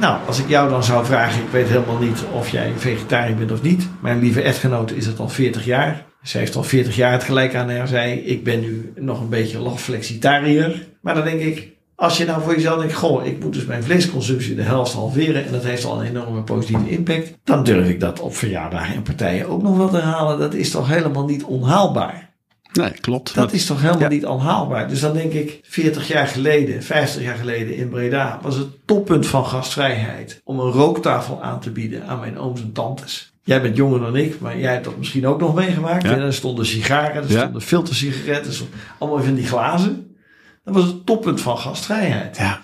Nou, 0.00 0.18
als 0.26 0.38
ik 0.38 0.48
jou 0.48 0.70
dan 0.70 0.84
zou 0.84 1.04
vragen, 1.04 1.42
ik 1.42 1.48
weet 1.48 1.68
helemaal 1.68 1.98
niet 1.98 2.24
of 2.32 2.48
jij 2.48 2.72
vegetariër 2.76 3.36
bent 3.36 3.52
of 3.52 3.62
niet. 3.62 3.88
Mijn 4.00 4.18
lieve 4.18 4.42
echtgenote 4.42 4.96
is 4.96 5.06
het 5.06 5.18
al 5.18 5.28
40 5.28 5.64
jaar. 5.64 6.04
Zij 6.22 6.40
heeft 6.40 6.56
al 6.56 6.62
40 6.62 6.96
jaar 6.96 7.12
het 7.12 7.22
gelijk 7.22 7.54
aan 7.54 7.70
haar. 7.70 7.88
Zij, 7.88 8.16
ik 8.16 8.44
ben 8.44 8.60
nu 8.60 8.92
nog 8.96 9.20
een 9.20 9.28
beetje 9.28 9.58
laflexitariër. 9.58 10.86
Maar 11.00 11.14
dan 11.14 11.24
denk 11.24 11.40
ik, 11.40 11.72
als 11.96 12.16
je 12.16 12.24
nou 12.24 12.42
voor 12.42 12.54
jezelf 12.54 12.78
denkt, 12.78 12.94
goh, 12.94 13.26
ik 13.26 13.42
moet 13.42 13.52
dus 13.52 13.64
mijn 13.64 13.82
vleesconsumptie 13.82 14.54
de 14.54 14.62
helft 14.62 14.92
halveren 14.92 15.46
en 15.46 15.52
dat 15.52 15.64
heeft 15.64 15.84
al 15.84 16.00
een 16.00 16.06
enorme 16.06 16.42
positieve 16.42 16.90
impact, 16.90 17.32
dan 17.44 17.64
durf 17.64 17.88
ik 17.88 18.00
dat 18.00 18.20
op 18.20 18.36
verjaardagen 18.36 18.94
en 18.94 19.02
partijen 19.02 19.48
ook 19.48 19.62
nog 19.62 19.76
wel 19.76 19.90
te 19.90 19.98
halen. 19.98 20.38
Dat 20.38 20.54
is 20.54 20.70
toch 20.70 20.88
helemaal 20.88 21.24
niet 21.24 21.44
onhaalbaar. 21.44 22.33
Nee, 22.74 22.90
klopt. 22.90 23.34
Dat 23.34 23.52
is 23.52 23.66
toch 23.66 23.80
helemaal 23.82 24.08
niet 24.08 24.26
onhaalbaar. 24.26 24.88
Dus 24.88 25.00
dan 25.00 25.12
denk 25.12 25.32
ik, 25.32 25.60
40 25.62 26.08
jaar 26.08 26.26
geleden, 26.26 26.82
50 26.82 27.22
jaar 27.22 27.36
geleden 27.36 27.76
in 27.76 27.88
Breda 27.88 28.38
was 28.42 28.56
het 28.56 28.68
toppunt 28.86 29.26
van 29.26 29.46
gastvrijheid 29.46 30.40
om 30.44 30.58
een 30.60 30.70
rooktafel 30.70 31.42
aan 31.42 31.60
te 31.60 31.70
bieden 31.70 32.06
aan 32.06 32.20
mijn 32.20 32.38
ooms 32.38 32.60
en 32.60 32.72
tantes. 32.72 33.32
Jij 33.42 33.62
bent 33.62 33.76
jonger 33.76 34.00
dan 34.00 34.16
ik, 34.16 34.40
maar 34.40 34.58
jij 34.58 34.72
hebt 34.72 34.84
dat 34.84 34.96
misschien 34.98 35.26
ook 35.26 35.40
nog 35.40 35.54
meegemaakt. 35.54 36.02
Ja. 36.02 36.10
En 36.12 36.20
er 36.20 36.34
stonden 36.34 36.66
sigaren, 36.66 37.22
er 37.22 37.30
Ja. 37.32 37.40
stonden 37.40 37.62
filtersigaretten, 37.62 38.46
er 38.46 38.54
stonden 38.56 38.78
allemaal 38.98 39.22
van 39.24 39.34
die 39.34 39.46
glazen. 39.46 40.16
Dat 40.64 40.74
was 40.74 40.84
het 40.84 41.06
toppunt 41.06 41.40
van 41.40 41.58
gastvrijheid. 41.58 42.36
Ja, 42.36 42.62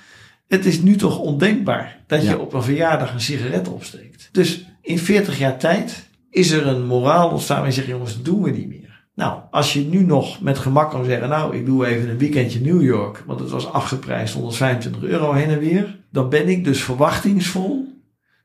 Het 0.49 0.67
is 0.67 0.81
nu 0.83 0.97
toch 0.97 1.19
ondenkbaar 1.19 1.99
dat 2.07 2.23
je 2.23 2.39
op 2.39 2.53
een 2.53 2.63
verjaardag 2.63 3.13
een 3.13 3.21
sigaret 3.21 3.69
opsteekt. 3.69 4.29
Dus 4.33 4.65
in 4.83 4.99
40 4.99 5.39
jaar 5.39 5.59
tijd 5.59 6.09
is 6.31 6.51
er 6.51 6.67
een 6.67 6.87
moraal 6.87 7.31
ontstaan 7.31 7.65
en 7.65 7.73
zeggen 7.73 7.93
jongens, 7.93 8.15
dat 8.15 8.25
doen 8.25 8.43
we 8.43 8.51
niet 8.51 8.69
meer. 8.69 8.80
Nou, 9.21 9.41
als 9.51 9.73
je 9.73 9.81
nu 9.81 10.05
nog 10.05 10.41
met 10.41 10.59
gemak 10.59 10.91
kan 10.91 11.05
zeggen, 11.05 11.29
nou, 11.29 11.57
ik 11.57 11.67
doe 11.67 11.87
even 11.87 12.09
een 12.11 12.19
weekendje 12.19 12.61
New 12.61 12.83
York, 12.83 13.23
want 13.27 13.41
het 13.41 13.51
was 13.51 13.73
afgeprijsd 13.73 14.35
125 14.35 15.03
euro 15.03 15.33
heen 15.33 15.49
en 15.49 15.59
weer, 15.59 15.99
dan 16.13 16.29
ben 16.29 16.49
ik 16.49 16.65
dus 16.65 16.83
verwachtingsvol 16.83 17.89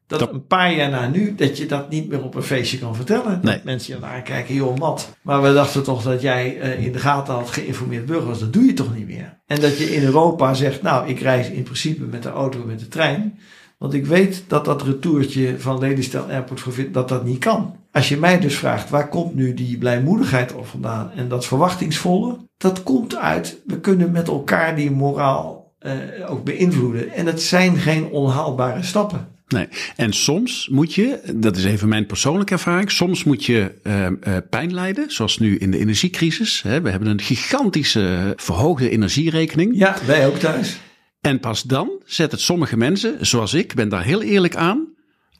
dat, 0.07 0.19
Dat- 0.19 0.33
een 0.33 0.45
paar 0.47 0.73
jaar 0.73 0.89
na 0.89 1.07
nu, 1.07 1.35
dat 1.35 1.57
je 1.57 1.65
dat 1.65 1.89
niet 1.89 2.09
meer 2.09 2.23
op 2.23 2.35
een 2.35 2.43
feestje 2.43 2.77
kan 2.79 2.95
vertellen. 2.95 3.39
Nee. 3.43 3.53
Dat 3.55 3.63
mensen 3.63 3.93
je 3.93 3.99
naar 3.99 4.21
kijken, 4.21 4.55
joh, 4.55 4.77
mat. 4.77 5.15
Maar 5.21 5.41
we 5.41 5.53
dachten 5.53 5.83
toch 5.83 6.03
dat 6.03 6.21
jij 6.21 6.59
eh, 6.59 6.85
in 6.85 6.91
de 6.91 6.99
gaten 6.99 7.33
had 7.33 7.49
geïnformeerd 7.49 8.05
burger 8.05 8.27
was. 8.27 8.39
Dat 8.39 8.53
doe 8.53 8.63
je 8.65 8.73
toch 8.73 8.95
niet 8.95 9.07
meer. 9.07 9.38
En 9.45 9.61
dat 9.61 9.77
je 9.77 9.95
in 9.95 10.03
Europa 10.03 10.53
zegt, 10.53 10.81
nou, 10.81 11.07
ik 11.07 11.19
reis 11.19 11.49
in 11.49 11.63
principe 11.63 12.03
met 12.03 12.23
de 12.23 12.29
auto 12.29 12.61
en 12.61 12.67
met 12.67 12.79
de 12.79 12.88
trein. 12.88 13.39
Want 13.77 13.93
ik 13.93 14.05
weet 14.05 14.43
dat 14.47 14.65
dat 14.65 14.83
retourtje 14.83 15.59
van 15.59 15.79
Lelystad 15.79 16.29
Airport 16.29 16.93
dat 16.93 17.09
dat 17.09 17.25
niet 17.25 17.39
kan. 17.39 17.75
Als 17.95 18.10
je 18.10 18.17
mij 18.17 18.39
dus 18.39 18.55
vraagt, 18.55 18.89
waar 18.89 19.10
komt 19.10 19.36
nu 19.36 19.53
die 19.53 19.77
blijmoedigheid 19.77 20.53
op 20.53 20.67
vandaan 20.67 21.12
en 21.12 21.27
dat 21.27 21.45
verwachtingsvolle? 21.45 22.38
Dat 22.58 22.84
komt 22.84 23.15
uit, 23.15 23.62
we 23.65 23.79
kunnen 23.79 24.12
met 24.12 24.27
elkaar 24.27 24.75
die 24.75 24.91
moraal 24.91 25.73
eh, 25.79 25.91
ook 26.27 26.43
beïnvloeden. 26.43 27.13
En 27.13 27.25
het 27.25 27.41
zijn 27.41 27.77
geen 27.77 28.05
onhaalbare 28.05 28.84
stappen. 28.84 29.27
nee. 29.47 29.67
En 29.95 30.13
soms 30.13 30.67
moet 30.71 30.93
je, 30.93 31.21
dat 31.36 31.58
is 31.58 31.63
even 31.63 31.88
mijn 31.88 32.05
persoonlijke 32.05 32.53
ervaring, 32.53 32.91
soms 32.91 33.23
moet 33.23 33.45
je 33.45 33.71
eh, 33.84 34.05
eh, 34.05 34.13
pijn 34.49 34.73
lijden, 34.73 35.12
zoals 35.12 35.38
nu 35.38 35.58
in 35.58 35.71
de 35.71 35.77
energiecrisis. 35.77 36.62
Hè. 36.62 36.81
We 36.81 36.89
hebben 36.89 37.10
een 37.10 37.21
gigantische 37.21 38.34
verhoogde 38.36 38.89
energierekening. 38.89 39.77
Ja, 39.77 39.95
wij 40.05 40.27
ook 40.27 40.38
thuis. 40.38 40.79
En 41.21 41.39
pas 41.39 41.63
dan 41.63 41.89
zet 42.05 42.31
het 42.31 42.41
sommige 42.41 42.77
mensen, 42.77 43.17
zoals 43.25 43.53
ik, 43.53 43.73
ben 43.73 43.89
daar 43.89 44.03
heel 44.03 44.21
eerlijk 44.21 44.55
aan, 44.55 44.94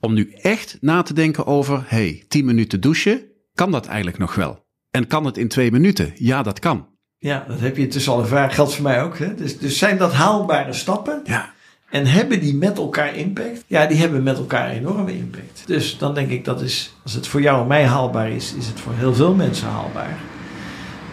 om 0.06 0.14
nu 0.14 0.32
echt 0.42 0.78
na 0.82 1.02
te 1.02 1.14
denken 1.14 1.46
over, 1.46 1.84
hey, 1.86 2.24
10 2.28 2.46
minuten 2.46 2.82
douchen, 2.82 3.22
kan 3.54 3.72
dat 3.72 3.86
eigenlijk 3.86 4.18
nog 4.18 4.36
wel? 4.36 4.64
En 4.92 5.08
kan 5.08 5.26
het 5.26 5.38
in 5.38 5.48
twee 5.48 5.72
minuten? 5.72 6.14
Ja, 6.16 6.44
dat 6.44 6.60
kan. 6.60 6.88
Ja, 7.18 7.46
dat 7.48 7.60
heb 7.60 7.78
je 7.78 7.88
tussen 7.88 8.12
al 8.14 8.22
ervaren. 8.22 8.52
Geldt 8.52 8.74
voor 8.74 8.84
mij 8.84 9.04
ook. 9.04 9.18
Hè? 9.18 9.36
Dus, 9.36 9.58
dus 9.58 9.78
zijn 9.78 9.98
dat 9.98 10.14
haalbare 10.14 10.74
stappen? 10.74 11.22
Ja, 11.24 11.54
En 11.90 12.06
hebben 12.06 12.40
die 12.40 12.56
met 12.56 12.78
elkaar 12.78 13.16
impact? 13.16 13.64
Ja, 13.68 13.86
die 13.86 13.98
hebben 13.98 14.24
met 14.24 14.38
elkaar 14.38 14.70
enorme 14.70 15.18
impact. 15.18 15.64
Dus 15.66 15.98
dan 15.98 16.14
denk 16.14 16.30
ik 16.30 16.46
dat 16.46 16.62
is, 16.62 16.94
als 17.04 17.14
het 17.14 17.28
voor 17.28 17.42
jou 17.42 17.62
en 17.62 17.68
mij 17.68 17.86
haalbaar 17.86 18.30
is, 18.30 18.54
is 18.58 18.68
het 18.68 18.80
voor 18.80 18.94
heel 18.96 19.14
veel 19.14 19.34
mensen 19.36 19.68
haalbaar. 19.68 20.18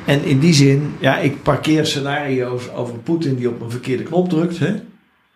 En 0.07 0.24
in 0.24 0.38
die 0.38 0.55
zin, 0.55 0.94
ja, 1.00 1.18
ik 1.18 1.42
parkeer 1.42 1.87
scenario's 1.87 2.68
over 2.74 2.98
Poetin 2.98 3.35
die 3.37 3.48
op 3.48 3.61
een 3.61 3.70
verkeerde 3.70 4.02
knop 4.02 4.28
drukt. 4.28 4.59
Hè? 4.59 4.74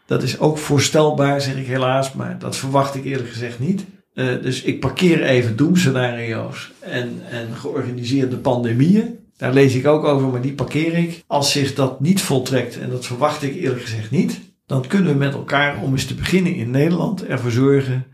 Dat 0.07 0.23
is 0.23 0.39
ook 0.39 0.59
voorstelbaar, 0.59 1.41
zeg 1.41 1.57
ik 1.57 1.67
helaas, 1.67 2.13
maar 2.13 2.39
dat 2.39 2.57
verwacht 2.57 2.95
ik 2.95 3.05
eerlijk 3.05 3.29
gezegd 3.29 3.59
niet. 3.59 3.85
Eh, 4.15 4.27
dus 4.43 4.63
ik 4.63 4.81
parkeer 4.81 5.23
even 5.23 5.57
doemscenario's 5.57 6.73
en, 6.81 7.21
en 7.31 7.49
georganiseerde 7.57 8.37
pandemieën. 8.37 9.19
Daar 9.37 9.53
lees 9.53 9.75
ik 9.75 9.87
ook 9.87 10.05
over, 10.05 10.29
maar 10.29 10.41
die 10.41 10.53
parkeer 10.55 10.95
ik. 10.95 11.25
Als 11.27 11.53
zich 11.53 11.75
dat 11.75 12.01
niet 12.01 12.23
voltrekt, 12.23 12.79
en 12.79 12.91
dat 12.91 13.07
verwacht 13.07 13.43
ik 13.43 13.55
eerlijk 13.55 13.83
gezegd 13.83 14.11
niet, 14.11 14.41
dan 14.67 14.87
kunnen 14.87 15.13
we 15.13 15.19
met 15.19 15.35
elkaar, 15.35 15.83
om 15.83 15.93
eens 15.93 16.07
te 16.07 16.15
beginnen 16.15 16.55
in 16.55 16.71
Nederland, 16.71 17.25
ervoor 17.25 17.51
zorgen 17.51 18.07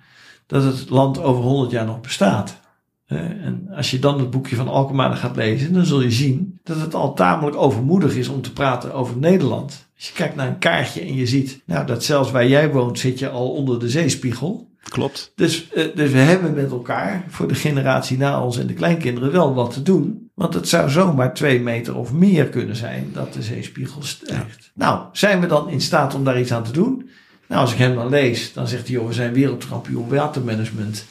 dat 0.47 0.63
het 0.63 0.91
land 0.91 1.23
over 1.23 1.43
100 1.43 1.71
jaar 1.71 1.87
nog 1.87 2.01
bestaat. 2.01 2.61
Eh, 3.07 3.19
En 3.19 3.69
als 3.77 3.91
je 3.91 3.99
dan 3.99 4.19
het 4.19 4.31
boekje 4.31 4.57
van 4.57 4.69
Alkmaar 4.69 5.17
gaat 5.17 5.37
lezen, 5.37 5.73
dan 5.73 5.85
zul 5.85 6.03
je 6.03 6.11
zien 6.11 6.61
dat 6.63 6.81
het 6.81 6.95
al 6.95 7.15
tamelijk 7.15 7.57
overmoedig 7.57 8.15
is 8.17 8.29
om 8.29 8.43
te 8.43 8.53
praten 8.53 8.95
over 8.95 9.17
Nederland. 9.17 9.91
Als 10.03 10.11
je 10.11 10.17
kijkt 10.17 10.37
naar 10.37 10.47
een 10.47 10.59
kaartje 10.59 11.01
en 11.01 11.15
je 11.15 11.27
ziet, 11.27 11.63
nou, 11.65 11.87
dat 11.87 12.05
zelfs 12.05 12.31
waar 12.31 12.47
jij 12.47 12.71
woont 12.71 12.99
zit 12.99 13.19
je 13.19 13.29
al 13.29 13.51
onder 13.51 13.81
de 13.81 13.89
zeespiegel. 13.89 14.71
klopt. 14.89 15.33
Dus, 15.35 15.69
eh, 15.71 15.85
dus 15.95 16.11
we 16.11 16.19
hebben 16.19 16.55
met 16.55 16.71
elkaar 16.71 17.25
voor 17.29 17.49
de 17.49 17.55
generatie 17.55 18.19
na 18.19 18.43
ons 18.43 18.59
en 18.59 18.67
de 18.67 18.73
kleinkinderen 18.73 19.33
wel 19.33 19.55
wat 19.55 19.73
te 19.73 19.83
doen. 19.83 20.31
Want 20.35 20.55
het 20.55 20.69
zou 20.69 20.91
zomaar 20.91 21.35
twee 21.35 21.61
meter 21.61 21.97
of 21.97 22.13
meer 22.13 22.49
kunnen 22.49 22.77
zijn 22.77 23.11
dat 23.13 23.33
de 23.33 23.43
zeespiegel 23.43 24.03
stijgt. 24.03 24.71
Nou, 24.75 25.05
zijn 25.13 25.41
we 25.41 25.47
dan 25.47 25.69
in 25.69 25.81
staat 25.81 26.15
om 26.15 26.25
daar 26.25 26.41
iets 26.41 26.53
aan 26.53 26.65
te 26.65 26.73
doen? 26.73 27.11
Nou, 27.49 27.61
als 27.61 27.73
ik 27.73 27.79
hem 27.79 27.95
dan 27.95 28.09
lees, 28.09 28.53
dan 28.53 28.69
zegt 28.69 28.87
hij, 28.87 28.97
joh, 28.97 29.07
we 29.07 29.13
zijn 29.13 29.33
wereldkampioen 29.33 30.09
watermanagement. 30.09 31.07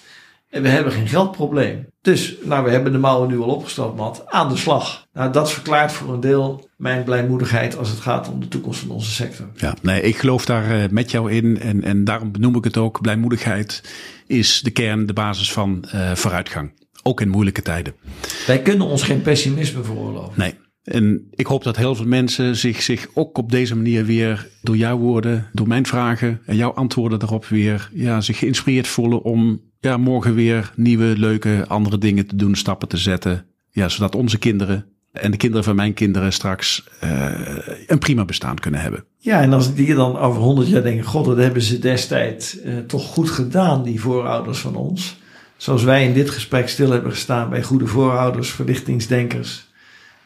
En 0.52 0.62
we 0.62 0.68
hebben 0.68 0.94
geen 0.94 1.08
geldprobleem. 1.08 1.88
Dus, 2.02 2.36
nou, 2.44 2.64
we 2.64 2.70
hebben 2.70 2.92
de 2.92 2.98
mouwen 2.98 3.30
nu 3.30 3.40
al 3.40 3.50
opgesteld, 3.50 3.96
Mat. 3.96 4.24
Aan 4.26 4.50
de 4.50 4.58
slag. 4.58 5.08
Nou, 5.14 5.32
dat 5.32 5.52
verklaart 5.52 5.92
voor 5.92 6.14
een 6.14 6.20
deel 6.20 6.70
mijn 6.78 7.04
blijmoedigheid 7.04 7.78
als 7.78 7.90
het 7.90 8.00
gaat 8.00 8.30
om 8.30 8.40
de 8.40 8.48
toekomst 8.48 8.80
van 8.80 8.90
onze 8.90 9.12
sector. 9.12 9.48
Ja, 9.56 9.76
nee, 9.82 10.02
ik 10.02 10.18
geloof 10.18 10.46
daar 10.46 10.72
eh, 10.72 10.90
met 10.90 11.12
jou 11.12 11.32
in 11.32 11.60
en, 11.60 11.84
en 11.84 12.04
daarom 12.04 12.32
benoem 12.32 12.56
ik 12.56 12.64
het 12.64 12.78
ook. 12.78 13.02
Blijmoedigheid 13.02 13.84
is 14.28 14.62
de 14.62 14.72
kern, 14.72 15.06
de 15.06 15.14
basis 15.14 15.52
van 15.54 15.86
eh, 15.92 16.12
vooruitgang. 16.16 16.74
Ook 17.04 17.22
in 17.22 17.30
moeilijke 17.30 17.62
tijden. 17.62 17.94
Wij 18.48 18.62
kunnen 18.62 18.88
ons 18.88 19.04
geen 19.04 19.22
pessimisme 19.22 19.84
veroorloven. 19.84 20.34
Nee. 20.36 20.56
En 20.84 21.28
ik 21.32 21.46
hoop 21.46 21.63
dat 21.63 21.78
heel 21.78 21.96
veel 21.96 22.06
mensen 22.06 22.56
zich, 22.56 22.82
zich 22.82 23.08
ook 23.13 23.38
op 23.38 23.52
deze 23.52 23.76
manier 23.76 24.06
weer 24.06 24.50
door 24.62 24.78
jouw 24.78 24.98
woorden, 24.98 25.48
door 25.54 25.67
mijn 25.67 25.86
vragen 25.86 26.41
en 26.46 26.56
jouw 26.56 26.74
antwoorden 26.74 27.20
daarop 27.20 27.46
weer 27.46 27.89
ja, 27.94 28.22
zich 28.22 28.38
geïnspireerd 28.38 28.88
voelen 28.88 29.24
om 29.24 29.62
ja, 29.80 29.98
morgen 29.98 30.34
weer 30.34 30.72
nieuwe, 30.76 31.17
leuke, 31.17 31.65
andere 31.67 31.98
dingen 31.98 32.28
te 32.28 32.36
doen, 32.36 32.56
stappen 32.56 32.88
te 32.88 32.98
zetten. 32.98 33.46
Ja, 33.72 33.89
zodat 33.89 34.15
onze 34.15 34.38
kinderen 34.38 34.86
en 35.12 35.32
de 35.32 35.38
kinderen 35.38 35.63
van 35.63 35.76
mijn 35.76 35.94
kinderen 35.94 36.34
straks 36.34 36.84
eh, 37.00 37.32
een 37.88 38.00
prima 38.00 38.26
bestaan 38.26 38.60
kunnen 38.60 38.82
hebben. 38.82 39.04
Ja, 39.17 39.41
en 39.41 39.54
als 39.54 39.74
die 39.74 39.96
dan 39.96 40.17
over 40.17 40.41
honderd 40.41 40.67
jaar 40.67 40.84
denken: 40.84 41.06
God, 41.06 41.26
dat 41.26 41.38
hebben 41.38 41.62
ze 41.62 41.80
destijds 41.80 42.60
eh, 42.60 42.78
toch 42.78 43.06
goed 43.06 43.30
gedaan, 43.30 43.84
die 43.84 44.02
voorouders 44.02 44.60
van 44.60 44.76
ons. 44.76 45.20
Zoals 45.58 45.84
wij 45.84 46.06
in 46.06 46.13
dit 46.13 46.30
gesprek 46.30 46.70
stil 46.70 46.91
hebben 46.91 47.12
gestaan 47.12 47.50
bij 47.50 47.63
goede 47.63 47.88
voorouders, 47.88 48.50
verlichtingsdenkers. 48.50 49.71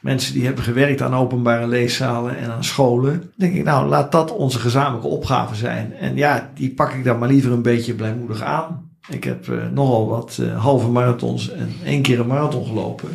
Mensen 0.06 0.34
die 0.34 0.46
hebben 0.46 0.64
gewerkt 0.64 1.02
aan 1.02 1.16
openbare 1.16 1.68
leeszalen 1.68 2.38
en 2.38 2.52
aan 2.52 2.64
scholen. 2.64 3.32
Denk 3.36 3.56
ik, 3.56 3.64
nou, 3.64 3.88
laat 3.88 4.12
dat 4.12 4.32
onze 4.32 4.60
gezamenlijke 4.60 5.08
opgave 5.08 5.56
zijn. 5.56 5.94
En 5.94 6.16
ja, 6.16 6.52
die 6.56 6.74
pak 6.74 6.94
ik 6.94 7.04
dan 7.04 7.20
maar 7.20 7.30
liever 7.30 7.52
een 7.52 7.62
beetje 7.62 7.94
blijmoedig 7.94 8.42
aan. 8.42 8.92
Ik 9.10 9.24
heb 9.24 9.50
eh, 9.50 9.58
nogal 9.74 10.08
wat 10.08 10.40
eh, 10.42 10.62
halve 10.62 10.88
marathons 10.88 11.52
en 11.52 11.74
één 11.84 12.02
keer 12.02 12.20
een 12.20 12.28
marathon 12.28 12.66
gelopen. 12.66 13.10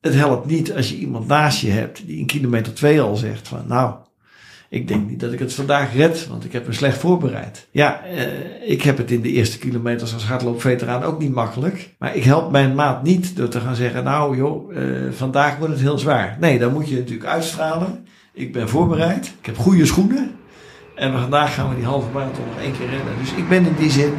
Het 0.00 0.14
helpt 0.14 0.46
niet 0.46 0.74
als 0.74 0.88
je 0.88 0.96
iemand 0.96 1.26
naast 1.26 1.60
je 1.60 1.70
hebt 1.70 2.06
die 2.06 2.18
in 2.18 2.26
kilometer 2.26 2.74
twee 2.74 3.00
al 3.00 3.16
zegt 3.16 3.48
van, 3.48 3.64
nou, 3.66 3.94
ik 4.72 4.88
denk 4.88 5.08
niet 5.08 5.20
dat 5.20 5.32
ik 5.32 5.38
het 5.38 5.54
vandaag 5.54 5.94
red, 5.94 6.26
want 6.28 6.44
ik 6.44 6.52
heb 6.52 6.66
me 6.66 6.72
slecht 6.72 6.98
voorbereid. 6.98 7.68
Ja, 7.70 8.00
eh, 8.04 8.70
ik 8.70 8.82
heb 8.82 8.96
het 8.96 9.10
in 9.10 9.20
de 9.20 9.32
eerste 9.32 9.58
kilometers 9.58 10.14
als 10.14 10.24
hardloopveteraan 10.24 11.02
ook 11.02 11.18
niet 11.18 11.34
makkelijk. 11.34 11.94
Maar 11.98 12.16
ik 12.16 12.24
help 12.24 12.50
mijn 12.50 12.74
maat 12.74 13.02
niet 13.02 13.36
door 13.36 13.48
te 13.48 13.60
gaan 13.60 13.74
zeggen, 13.74 14.04
nou 14.04 14.36
joh, 14.36 14.76
eh, 14.76 14.84
vandaag 15.10 15.56
wordt 15.56 15.72
het 15.72 15.82
heel 15.82 15.98
zwaar. 15.98 16.36
Nee, 16.40 16.58
dan 16.58 16.72
moet 16.72 16.88
je 16.88 16.96
natuurlijk 16.96 17.28
uitstralen. 17.28 18.06
Ik 18.32 18.52
ben 18.52 18.68
voorbereid, 18.68 19.26
ik 19.40 19.46
heb 19.46 19.58
goede 19.58 19.86
schoenen. 19.86 20.30
En 20.94 21.12
vandaag 21.12 21.54
gaan 21.54 21.68
we 21.68 21.74
die 21.74 21.84
halve 21.84 22.10
marathon 22.12 22.46
nog 22.46 22.64
één 22.64 22.72
keer 22.72 22.88
rennen. 22.88 23.18
Dus 23.20 23.32
ik 23.32 23.48
ben 23.48 23.66
in 23.66 23.76
die 23.78 23.90
zin 23.90 24.12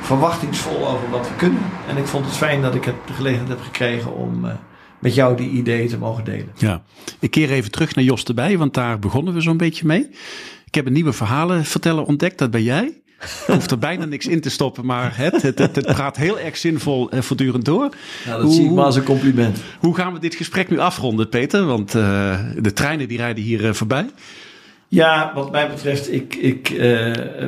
verwachtingsvol 0.00 0.88
over 0.88 1.10
wat 1.10 1.28
we 1.28 1.34
kunnen. 1.36 1.62
En 1.88 1.96
ik 1.96 2.06
vond 2.06 2.24
het 2.24 2.36
fijn 2.36 2.62
dat 2.62 2.74
ik 2.74 2.84
het 2.84 2.94
de 3.06 3.12
gelegenheid 3.12 3.48
heb 3.48 3.60
gekregen 3.60 4.14
om 4.14 4.44
eh, 4.44 4.52
met 5.00 5.14
jou 5.14 5.36
die 5.36 5.50
ideeën 5.50 5.88
te 5.88 5.98
mogen 5.98 6.24
delen. 6.24 6.48
Ja, 6.56 6.82
ik 7.20 7.30
keer 7.30 7.50
even 7.50 7.70
terug 7.70 7.94
naar 7.94 8.04
Jos 8.04 8.24
erbij, 8.24 8.58
want 8.58 8.74
daar 8.74 8.98
begonnen 8.98 9.34
we 9.34 9.40
zo'n 9.40 9.56
beetje 9.56 9.86
mee. 9.86 10.08
Ik 10.66 10.74
heb 10.74 10.86
een 10.86 10.92
nieuwe 10.92 11.12
verhalenverteller 11.12 12.04
ontdekt, 12.04 12.38
dat 12.38 12.50
ben 12.50 12.62
jij. 12.62 13.00
Ik 13.20 13.54
hoef 13.54 13.70
er 13.70 13.78
bijna 13.78 14.04
niks 14.04 14.26
in 14.26 14.40
te 14.40 14.50
stoppen, 14.50 14.86
maar 14.86 15.16
het, 15.16 15.42
het, 15.42 15.58
het, 15.58 15.76
het 15.76 15.86
praat 15.86 16.16
heel 16.16 16.38
erg 16.38 16.56
zinvol 16.56 17.10
en 17.10 17.24
voortdurend 17.24 17.64
door. 17.64 17.88
Nou, 18.26 18.42
dat 18.42 18.52
zie 18.52 18.64
ik 18.64 18.70
maar 18.70 18.84
als 18.84 18.96
een 18.96 19.02
compliment. 19.02 19.58
Hoe 19.78 19.94
gaan 19.94 20.12
we 20.12 20.18
dit 20.18 20.34
gesprek 20.34 20.70
nu 20.70 20.78
afronden, 20.78 21.28
Peter? 21.28 21.64
Want 21.64 21.94
uh, 21.94 22.40
de 22.58 22.72
treinen 22.72 23.08
die 23.08 23.18
rijden 23.18 23.44
hier 23.44 23.64
uh, 23.64 23.72
voorbij. 23.72 24.06
Ja, 24.88 25.32
wat 25.34 25.50
mij 25.50 25.68
betreft, 25.68 26.12
ik, 26.12 26.34
ik 26.34 26.70
uh, 26.70 26.78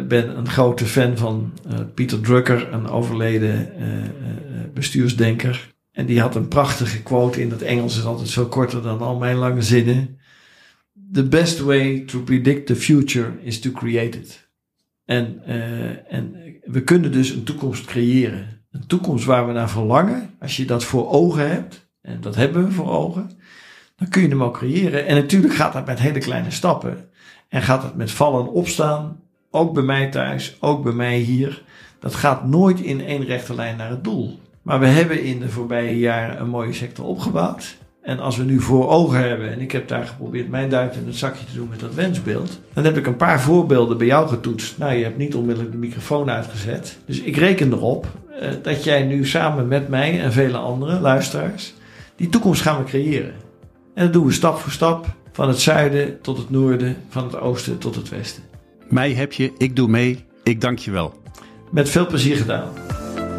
ben 0.08 0.38
een 0.38 0.48
grote 0.48 0.84
fan 0.84 1.16
van 1.16 1.52
uh, 1.66 1.78
Pieter 1.94 2.20
Drucker, 2.20 2.72
een 2.72 2.88
overleden 2.88 3.72
uh, 3.78 3.84
bestuursdenker. 4.74 5.68
En 6.00 6.06
die 6.06 6.20
had 6.20 6.34
een 6.34 6.48
prachtige 6.48 7.02
quote 7.02 7.40
in 7.40 7.50
het 7.50 7.62
Engels, 7.62 7.98
is 7.98 8.04
altijd 8.04 8.30
veel 8.30 8.48
korter 8.48 8.82
dan 8.82 9.00
al 9.00 9.18
mijn 9.18 9.36
lange 9.36 9.62
zinnen. 9.62 10.18
the 11.12 11.28
best 11.28 11.60
way 11.60 12.04
to 12.06 12.20
predict 12.20 12.66
the 12.66 12.76
future 12.76 13.32
is 13.42 13.60
to 13.60 13.70
create 13.70 14.18
it. 14.18 14.48
En, 15.04 15.42
uh, 15.48 16.12
en 16.12 16.34
we 16.64 16.82
kunnen 16.82 17.12
dus 17.12 17.30
een 17.30 17.42
toekomst 17.42 17.84
creëren. 17.84 18.62
Een 18.70 18.86
toekomst 18.86 19.24
waar 19.24 19.46
we 19.46 19.52
naar 19.52 19.70
verlangen. 19.70 20.30
Als 20.40 20.56
je 20.56 20.64
dat 20.64 20.84
voor 20.84 21.10
ogen 21.10 21.50
hebt, 21.50 21.88
en 22.00 22.20
dat 22.20 22.34
hebben 22.34 22.64
we 22.64 22.72
voor 22.72 22.90
ogen, 22.90 23.30
dan 23.96 24.08
kun 24.08 24.22
je 24.22 24.28
hem 24.28 24.42
ook 24.42 24.56
creëren. 24.56 25.06
En 25.06 25.14
natuurlijk 25.14 25.54
gaat 25.54 25.72
dat 25.72 25.86
met 25.86 25.98
hele 25.98 26.18
kleine 26.18 26.50
stappen. 26.50 27.08
En 27.48 27.62
gaat 27.62 27.82
het 27.82 27.94
met 27.94 28.10
vallen 28.10 28.46
en 28.46 28.52
opstaan. 28.52 29.20
Ook 29.50 29.74
bij 29.74 29.82
mij 29.82 30.10
thuis, 30.10 30.56
ook 30.60 30.82
bij 30.82 30.92
mij 30.92 31.18
hier. 31.18 31.62
Dat 31.98 32.14
gaat 32.14 32.46
nooit 32.46 32.80
in 32.80 33.04
één 33.04 33.24
rechte 33.24 33.54
lijn 33.54 33.76
naar 33.76 33.90
het 33.90 34.04
doel. 34.04 34.38
Maar 34.62 34.80
we 34.80 34.86
hebben 34.86 35.22
in 35.22 35.40
de 35.40 35.48
voorbije 35.48 35.98
jaren 35.98 36.40
een 36.40 36.48
mooie 36.48 36.72
sector 36.72 37.04
opgebouwd. 37.04 37.76
En 38.02 38.18
als 38.18 38.36
we 38.36 38.44
nu 38.44 38.60
voor 38.60 38.88
ogen 38.88 39.28
hebben, 39.28 39.52
en 39.52 39.60
ik 39.60 39.72
heb 39.72 39.88
daar 39.88 40.06
geprobeerd 40.06 40.48
mijn 40.48 40.68
duit 40.68 40.96
in 40.96 41.06
het 41.06 41.16
zakje 41.16 41.44
te 41.44 41.54
doen 41.54 41.68
met 41.68 41.80
dat 41.80 41.94
wensbeeld, 41.94 42.60
dan 42.72 42.84
heb 42.84 42.96
ik 42.96 43.06
een 43.06 43.16
paar 43.16 43.40
voorbeelden 43.40 43.98
bij 43.98 44.06
jou 44.06 44.28
getoetst. 44.28 44.78
Nou, 44.78 44.92
je 44.92 45.04
hebt 45.04 45.18
niet 45.18 45.34
onmiddellijk 45.34 45.72
de 45.72 45.78
microfoon 45.78 46.30
uitgezet. 46.30 46.98
Dus 47.06 47.20
ik 47.20 47.36
reken 47.36 47.72
erop 47.72 48.06
eh, 48.40 48.50
dat 48.62 48.84
jij 48.84 49.02
nu 49.02 49.26
samen 49.26 49.68
met 49.68 49.88
mij 49.88 50.20
en 50.20 50.32
vele 50.32 50.58
andere 50.58 51.00
luisteraars 51.00 51.74
die 52.20 52.28
toekomst 52.28 52.62
gaan 52.62 52.78
we 52.78 52.84
creëren. 52.84 53.34
En 53.94 54.04
dat 54.04 54.12
doen 54.12 54.26
we 54.26 54.32
stap 54.32 54.58
voor 54.58 54.72
stap, 54.72 55.06
van 55.32 55.48
het 55.48 55.60
zuiden 55.60 56.20
tot 56.20 56.36
het 56.36 56.50
noorden, 56.50 56.96
van 57.08 57.24
het 57.24 57.40
oosten 57.40 57.78
tot 57.78 57.94
het 57.94 58.08
westen. 58.08 58.42
Mij 58.88 59.12
heb 59.12 59.32
je, 59.32 59.52
ik 59.58 59.76
doe 59.76 59.88
mee, 59.88 60.24
ik 60.42 60.60
dank 60.60 60.78
je 60.78 60.90
wel. 60.90 61.22
Met 61.70 61.88
veel 61.88 62.06
plezier 62.06 62.36
gedaan. 62.36 62.68